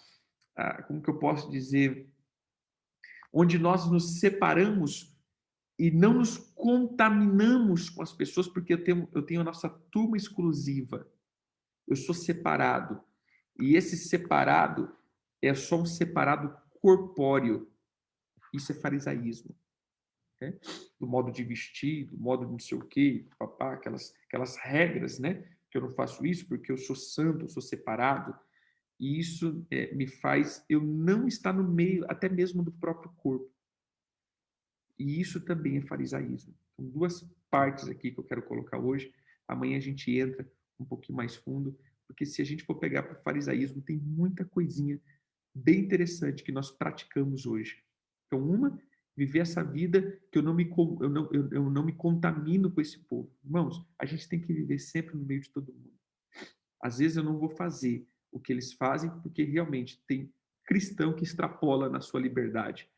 a, 0.56 0.82
como 0.82 1.02
que 1.02 1.10
eu 1.10 1.18
posso 1.18 1.50
dizer, 1.50 2.08
onde 3.32 3.58
nós 3.58 3.90
nos 3.90 4.20
separamos 4.20 5.14
e 5.78 5.90
não 5.90 6.14
nos 6.14 6.38
contaminamos 6.54 7.90
com 7.90 8.02
as 8.02 8.12
pessoas, 8.12 8.46
porque 8.46 8.72
eu 8.72 8.84
tenho, 8.84 9.08
eu 9.12 9.22
tenho 9.22 9.40
a 9.40 9.44
nossa 9.44 9.68
turma 9.68 10.16
exclusiva. 10.16 11.10
Eu 11.86 11.96
sou 11.96 12.14
separado. 12.14 13.02
E 13.58 13.76
esse 13.76 13.96
separado 13.96 14.94
é 15.42 15.52
só 15.54 15.80
um 15.80 15.86
separado 15.86 16.56
corpóreo. 16.80 17.70
Isso 18.52 18.72
é 18.72 18.74
farisaísmo. 18.74 19.54
Okay? 20.36 20.58
Do 20.98 21.06
modo 21.06 21.32
de 21.32 21.42
vestir, 21.42 22.06
do 22.06 22.18
modo 22.18 22.46
de 22.46 22.52
não 22.52 22.58
sei 22.58 22.78
o 22.78 22.86
quê, 22.86 23.26
papá, 23.38 23.74
aquelas, 23.74 24.14
aquelas 24.26 24.56
regras, 24.56 25.18
né? 25.18 25.44
Que 25.74 25.78
eu 25.78 25.82
não 25.82 25.92
faço 25.92 26.24
isso 26.24 26.46
porque 26.46 26.70
eu 26.70 26.78
sou 26.78 26.94
santo, 26.94 27.46
eu 27.46 27.48
sou 27.48 27.60
separado. 27.60 28.32
E 29.00 29.18
isso 29.18 29.66
é, 29.72 29.92
me 29.92 30.06
faz 30.06 30.64
eu 30.68 30.80
não 30.80 31.26
estar 31.26 31.52
no 31.52 31.68
meio, 31.68 32.04
até 32.08 32.28
mesmo 32.28 32.62
do 32.62 32.70
próprio 32.70 33.10
corpo. 33.16 33.52
E 34.96 35.20
isso 35.20 35.40
também 35.40 35.78
é 35.78 35.82
farisaísmo. 35.82 36.54
São 36.76 36.88
duas 36.88 37.28
partes 37.50 37.88
aqui 37.88 38.12
que 38.12 38.20
eu 38.20 38.24
quero 38.24 38.42
colocar 38.44 38.78
hoje. 38.78 39.12
Amanhã 39.48 39.76
a 39.78 39.80
gente 39.80 40.16
entra 40.16 40.48
um 40.78 40.84
pouquinho 40.84 41.16
mais 41.16 41.34
fundo 41.34 41.76
porque 42.06 42.24
se 42.24 42.40
a 42.40 42.44
gente 42.44 42.62
for 42.62 42.76
pegar 42.76 43.02
para 43.02 43.18
o 43.18 43.22
farisaísmo, 43.22 43.82
tem 43.82 43.96
muita 43.96 44.44
coisinha 44.44 45.00
bem 45.52 45.80
interessante 45.80 46.44
que 46.44 46.52
nós 46.52 46.70
praticamos 46.70 47.44
hoje. 47.44 47.82
Então, 48.26 48.48
uma, 48.48 48.80
viver 49.16 49.40
essa 49.40 49.62
vida 49.62 50.20
que 50.30 50.38
eu 50.38 50.42
não 50.42 50.54
me, 50.54 50.68
eu 51.00 51.08
não, 51.08 51.28
eu, 51.32 51.48
eu 51.50 51.70
não 51.70 51.84
me 51.84 51.92
contamino 51.92 52.70
com 52.70 52.80
esse 52.80 52.98
povo. 52.98 53.32
Irmãos, 53.44 53.86
a 53.98 54.04
gente 54.04 54.28
tem 54.28 54.40
que 54.40 54.52
viver 54.52 54.78
sempre 54.78 55.16
no 55.16 55.24
meio 55.24 55.40
de 55.40 55.50
todo 55.50 55.72
mundo. 55.72 55.94
Às 56.82 56.98
vezes 56.98 57.16
eu 57.16 57.22
não 57.22 57.38
vou 57.38 57.48
fazer 57.48 58.06
o 58.30 58.40
que 58.40 58.52
eles 58.52 58.72
fazem, 58.72 59.10
porque 59.20 59.44
realmente 59.44 60.02
tem 60.06 60.32
cristão 60.64 61.14
que 61.14 61.22
extrapola 61.22 61.88
na 61.88 62.00
sua 62.00 62.20
liberdade. 62.20 62.88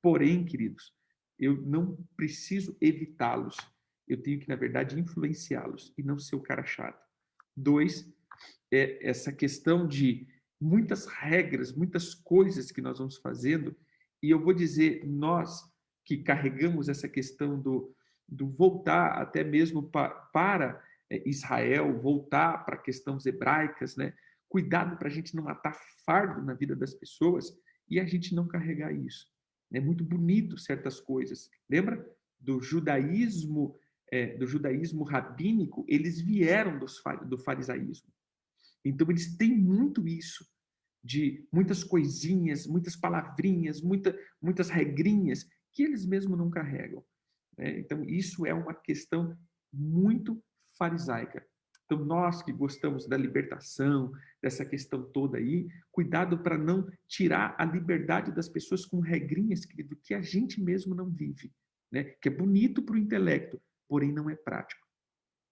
Porém, 0.00 0.44
queridos, 0.44 0.94
eu 1.38 1.60
não 1.62 1.98
preciso 2.16 2.76
evitá-los. 2.80 3.56
Eu 4.06 4.22
tenho 4.22 4.38
que, 4.38 4.48
na 4.48 4.56
verdade, 4.56 4.98
influenciá-los 4.98 5.92
e 5.98 6.02
não 6.02 6.18
ser 6.18 6.36
o 6.36 6.40
cara 6.40 6.64
chato. 6.64 7.04
Dois, 7.56 8.08
é 8.70 9.06
essa 9.06 9.32
questão 9.32 9.86
de 9.86 10.28
muitas 10.60 11.06
regras, 11.06 11.72
muitas 11.72 12.14
coisas 12.14 12.70
que 12.70 12.80
nós 12.80 12.98
vamos 12.98 13.16
fazendo, 13.16 13.76
e 14.26 14.30
eu 14.30 14.42
vou 14.42 14.52
dizer, 14.52 15.06
nós 15.06 15.62
que 16.04 16.16
carregamos 16.18 16.88
essa 16.88 17.08
questão 17.08 17.60
do, 17.60 17.94
do 18.28 18.48
voltar 18.48 19.22
até 19.22 19.44
mesmo 19.44 19.88
pa, 19.88 20.08
para 20.08 20.82
é, 21.08 21.22
Israel, 21.28 21.96
voltar 22.00 22.64
para 22.64 22.76
questões 22.76 23.24
hebraicas, 23.24 23.96
né? 23.96 24.12
Cuidado 24.48 24.96
para 24.96 25.06
a 25.06 25.10
gente 25.10 25.36
não 25.36 25.44
matar 25.44 25.78
fardo 26.04 26.42
na 26.42 26.54
vida 26.54 26.74
das 26.74 26.92
pessoas 26.92 27.56
e 27.88 28.00
a 28.00 28.04
gente 28.04 28.34
não 28.34 28.48
carregar 28.48 28.92
isso. 28.92 29.28
É 29.72 29.78
muito 29.78 30.02
bonito 30.02 30.58
certas 30.58 30.98
coisas. 31.00 31.48
Lembra 31.70 32.04
do 32.40 32.60
judaísmo, 32.60 33.78
é, 34.10 34.36
do 34.36 34.46
judaísmo 34.46 35.04
rabínico? 35.04 35.84
Eles 35.86 36.20
vieram 36.20 36.80
dos, 36.80 37.00
do 37.28 37.38
farisaísmo. 37.38 38.12
Então, 38.84 39.08
eles 39.08 39.36
têm 39.36 39.56
muito 39.56 40.06
isso, 40.08 40.44
de 41.06 41.46
muitas 41.52 41.84
coisinhas, 41.84 42.66
muitas 42.66 42.96
palavrinhas, 42.96 43.80
muita, 43.80 44.18
muitas 44.42 44.68
regrinhas, 44.68 45.46
que 45.72 45.84
eles 45.84 46.04
mesmos 46.04 46.36
não 46.36 46.50
carregam. 46.50 47.04
Né? 47.56 47.78
Então, 47.78 48.02
isso 48.02 48.44
é 48.44 48.52
uma 48.52 48.74
questão 48.74 49.38
muito 49.72 50.42
farisaica. 50.76 51.46
Então, 51.84 52.04
nós 52.04 52.42
que 52.42 52.52
gostamos 52.52 53.06
da 53.06 53.16
libertação, 53.16 54.10
dessa 54.42 54.64
questão 54.64 55.08
toda 55.12 55.38
aí, 55.38 55.68
cuidado 55.92 56.42
para 56.42 56.58
não 56.58 56.90
tirar 57.06 57.54
a 57.56 57.64
liberdade 57.64 58.34
das 58.34 58.48
pessoas 58.48 58.84
com 58.84 58.98
regrinhas, 58.98 59.64
querido, 59.64 59.96
que 60.02 60.12
a 60.12 60.20
gente 60.20 60.60
mesmo 60.60 60.92
não 60.92 61.08
vive. 61.08 61.54
Né? 61.92 62.02
Que 62.20 62.28
é 62.28 62.32
bonito 62.32 62.82
para 62.82 62.96
o 62.96 62.98
intelecto, 62.98 63.62
porém 63.88 64.12
não 64.12 64.28
é 64.28 64.34
prático. 64.34 64.84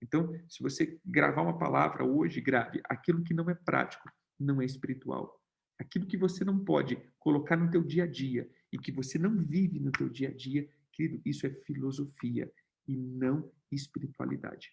Então, 0.02 0.34
se 0.48 0.60
você 0.60 0.98
gravar 1.04 1.42
uma 1.42 1.56
palavra 1.56 2.04
hoje, 2.04 2.40
grave 2.40 2.80
aquilo 2.84 3.22
que 3.22 3.32
não 3.32 3.48
é 3.48 3.54
prático, 3.54 4.10
não 4.38 4.60
é 4.60 4.64
espiritual. 4.64 5.40
Aquilo 5.78 6.06
que 6.06 6.16
você 6.16 6.44
não 6.44 6.64
pode 6.64 6.96
colocar 7.18 7.56
no 7.56 7.70
teu 7.70 7.82
dia 7.82 8.04
a 8.04 8.06
dia 8.06 8.48
e 8.72 8.78
que 8.78 8.92
você 8.92 9.18
não 9.18 9.36
vive 9.44 9.80
no 9.80 9.90
teu 9.90 10.08
dia 10.08 10.28
a 10.28 10.32
dia, 10.32 10.68
querido, 10.92 11.20
isso 11.24 11.46
é 11.46 11.50
filosofia 11.50 12.50
e 12.86 12.96
não 12.96 13.50
espiritualidade. 13.70 14.72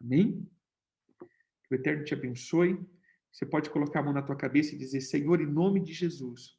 Amém? 0.00 0.48
Que 1.64 1.74
o 1.74 1.76
Eterno 1.76 2.04
te 2.04 2.14
abençoe. 2.14 2.78
Você 3.32 3.44
pode 3.44 3.70
colocar 3.70 4.00
a 4.00 4.02
mão 4.02 4.12
na 4.12 4.22
tua 4.22 4.36
cabeça 4.36 4.74
e 4.74 4.78
dizer: 4.78 5.00
Senhor, 5.00 5.40
em 5.40 5.46
nome 5.46 5.80
de 5.80 5.92
Jesus, 5.92 6.58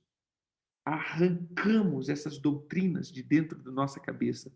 arrancamos 0.84 2.10
essas 2.10 2.38
doutrinas 2.38 3.12
de 3.12 3.24
dentro 3.24 3.58
da 3.62 3.72
nossa 3.72 4.00
cabeça 4.00 4.52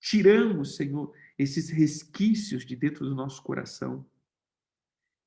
tiramos, 0.00 0.76
Senhor, 0.76 1.12
esses 1.38 1.68
resquícios 1.68 2.64
de 2.64 2.76
dentro 2.76 3.04
do 3.04 3.14
nosso 3.14 3.42
coração 3.42 4.08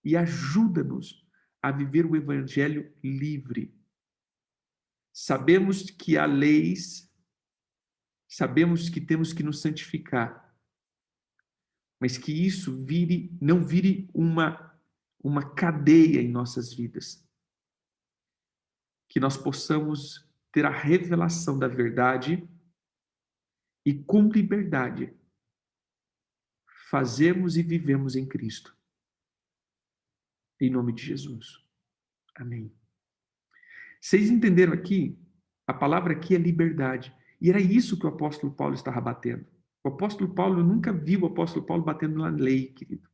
e 0.03 0.15
ajuda-nos 0.15 1.27
a 1.61 1.71
viver 1.71 2.05
o 2.05 2.15
evangelho 2.15 2.93
livre. 3.03 3.73
Sabemos 5.11 5.89
que 5.89 6.17
há 6.17 6.25
leis, 6.25 7.11
sabemos 8.27 8.89
que 8.89 9.01
temos 9.01 9.33
que 9.33 9.43
nos 9.43 9.61
santificar, 9.61 10.55
mas 11.99 12.17
que 12.17 12.31
isso 12.31 12.83
vire, 12.85 13.37
não 13.41 13.65
vire 13.65 14.09
uma 14.13 14.69
uma 15.23 15.53
cadeia 15.53 16.21
em 16.21 16.29
nossas 16.29 16.73
vidas. 16.73 17.25
Que 19.09 19.19
nós 19.19 19.35
possamos 19.35 20.27
ter 20.51 20.65
a 20.65 20.69
revelação 20.69 21.57
da 21.59 21.67
verdade 21.67 22.47
e 23.85 23.93
com 23.93 24.29
liberdade 24.29 25.13
fazemos 26.89 27.57
e 27.57 27.63
vivemos 27.63 28.15
em 28.15 28.25
Cristo. 28.25 28.75
Em 30.59 30.69
nome 30.69 30.93
de 30.93 31.03
Jesus. 31.03 31.63
Amém. 32.35 32.71
Vocês 34.01 34.29
entenderam 34.29 34.73
aqui? 34.73 35.17
A 35.67 35.73
palavra 35.73 36.13
aqui 36.13 36.35
é 36.35 36.37
liberdade. 36.37 37.13
E 37.41 37.49
era 37.49 37.59
isso 37.59 37.97
que 37.97 38.05
o 38.05 38.09
apóstolo 38.09 38.53
Paulo 38.53 38.73
estava 38.73 38.99
batendo. 38.99 39.45
O 39.83 39.89
apóstolo 39.89 40.33
Paulo, 40.33 40.59
eu 40.59 40.63
nunca 40.63 40.91
vi 40.91 41.15
o 41.15 41.25
apóstolo 41.25 41.65
Paulo 41.65 41.83
batendo 41.83 42.19
na 42.19 42.29
lei, 42.29 42.67
querido. 42.67 43.07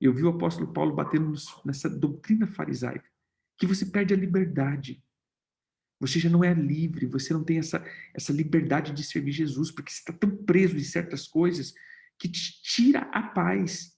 Eu 0.00 0.12
vi 0.12 0.24
o 0.24 0.28
apóstolo 0.28 0.72
Paulo 0.72 0.94
batendo 0.94 1.32
nessa 1.64 1.88
doutrina 1.88 2.46
farisaica, 2.46 3.08
que 3.56 3.66
você 3.66 3.86
perde 3.86 4.12
a 4.12 4.16
liberdade. 4.16 5.02
Você 6.00 6.18
já 6.18 6.28
não 6.28 6.42
é 6.42 6.52
livre, 6.52 7.06
você 7.06 7.32
não 7.32 7.44
tem 7.44 7.58
essa, 7.58 7.84
essa 8.12 8.32
liberdade 8.32 8.92
de 8.92 9.04
servir 9.04 9.32
Jesus, 9.32 9.70
porque 9.70 9.92
você 9.92 10.00
está 10.00 10.12
tão 10.12 10.36
preso 10.36 10.74
de 10.74 10.84
certas 10.84 11.28
coisas 11.28 11.72
que 12.18 12.28
te 12.28 12.60
tira 12.62 13.00
a 13.12 13.22
paz. 13.22 13.93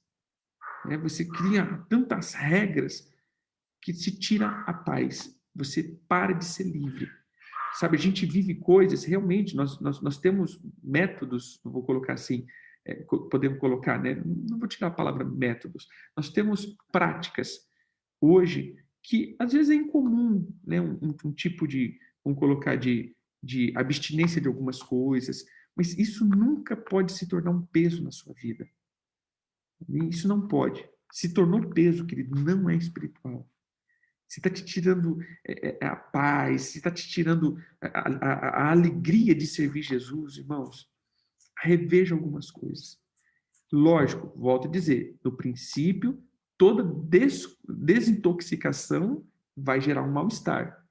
Né? 0.86 0.96
Você 0.98 1.24
cria 1.24 1.84
tantas 1.88 2.34
regras 2.34 3.10
que 3.82 3.92
te 3.92 4.10
tira 4.18 4.48
a 4.66 4.72
paz. 4.72 5.34
Você 5.54 5.98
para 6.08 6.32
de 6.32 6.44
ser 6.44 6.64
livre. 6.64 7.10
Sabe, 7.74 7.96
a 7.96 8.00
gente 8.00 8.24
vive 8.24 8.54
coisas, 8.54 9.04
realmente, 9.04 9.54
nós, 9.54 9.78
nós, 9.80 10.00
nós 10.00 10.18
temos 10.18 10.58
métodos, 10.82 11.60
vou 11.62 11.82
colocar 11.82 12.14
assim, 12.14 12.46
é, 12.86 12.94
podemos 13.30 13.58
colocar, 13.58 14.00
né? 14.02 14.14
não 14.24 14.58
vou 14.58 14.66
tirar 14.66 14.86
a 14.86 14.92
palavra 14.92 15.22
métodos, 15.24 15.86
nós 16.16 16.30
temos 16.30 16.74
práticas 16.90 17.68
hoje 18.18 18.76
que 19.02 19.36
às 19.38 19.52
vezes 19.52 19.70
é 19.70 19.74
incomum, 19.74 20.48
né? 20.64 20.80
um, 20.80 21.14
um 21.22 21.32
tipo 21.32 21.68
de, 21.68 21.98
vamos 22.24 22.38
colocar, 22.38 22.76
de, 22.76 23.14
de 23.42 23.74
abstinência 23.76 24.40
de 24.40 24.48
algumas 24.48 24.82
coisas, 24.82 25.44
mas 25.76 25.98
isso 25.98 26.24
nunca 26.24 26.74
pode 26.74 27.12
se 27.12 27.28
tornar 27.28 27.50
um 27.50 27.60
peso 27.60 28.02
na 28.02 28.10
sua 28.10 28.32
vida. 28.32 28.66
Isso 29.88 30.26
não 30.26 30.46
pode. 30.46 30.88
Se 31.12 31.32
tornou 31.32 31.70
peso, 31.70 32.06
querido, 32.06 32.34
não 32.34 32.68
é 32.68 32.76
espiritual. 32.76 33.48
Se 34.28 34.40
está 34.40 34.50
te 34.50 34.64
tirando 34.64 35.18
é, 35.46 35.78
é, 35.80 35.86
a 35.86 35.94
paz, 35.94 36.62
se 36.62 36.78
está 36.78 36.90
te 36.90 37.08
tirando 37.08 37.56
a, 37.80 37.86
a, 37.86 38.32
a, 38.64 38.70
alegria 38.72 39.34
de 39.34 39.46
servir 39.46 39.82
Jesus, 39.82 40.36
irmãos, 40.36 40.90
reveja 41.62 42.14
algumas 42.14 42.50
coisas. 42.50 42.98
Lógico, 43.72 44.32
volto 44.36 44.66
a 44.66 44.70
dizer, 44.70 45.16
no 45.24 45.36
princípio, 45.36 46.22
toda 46.58 46.82
des, 46.82 47.56
desintoxicação 47.68 49.24
vai 49.56 49.80
gerar 49.80 50.02
um 50.02 50.12
mal-estar. 50.12 50.84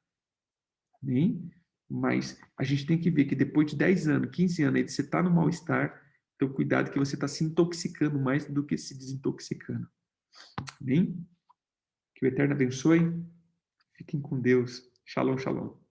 Mas 1.89 2.39
a 2.57 2.63
gente 2.63 2.86
tem 2.86 2.97
que 2.97 3.11
ver 3.11 3.25
que 3.25 3.36
depois 3.36 3.69
de 3.69 3.77
10 3.77 4.07
anos, 4.07 4.31
15 4.31 4.63
anos, 4.63 4.75
aí 4.81 4.88
você 4.88 5.01
está 5.01 5.21
no 5.21 5.29
mal-estar, 5.29 6.05
então 6.36 6.49
cuidado 6.49 6.91
que 6.91 6.99
você 6.99 7.15
está 7.15 7.27
se 7.27 7.43
intoxicando 7.43 8.19
mais 8.19 8.45
do 8.45 8.65
que 8.65 8.77
se 8.77 8.97
desintoxicando. 8.97 9.88
Amém? 10.81 11.25
Que 12.15 12.25
o 12.25 12.27
Eterno 12.27 12.53
abençoe. 12.53 13.23
Fiquem 13.93 14.21
com 14.21 14.39
Deus. 14.39 14.83
Shalom, 15.05 15.38
shalom. 15.38 15.84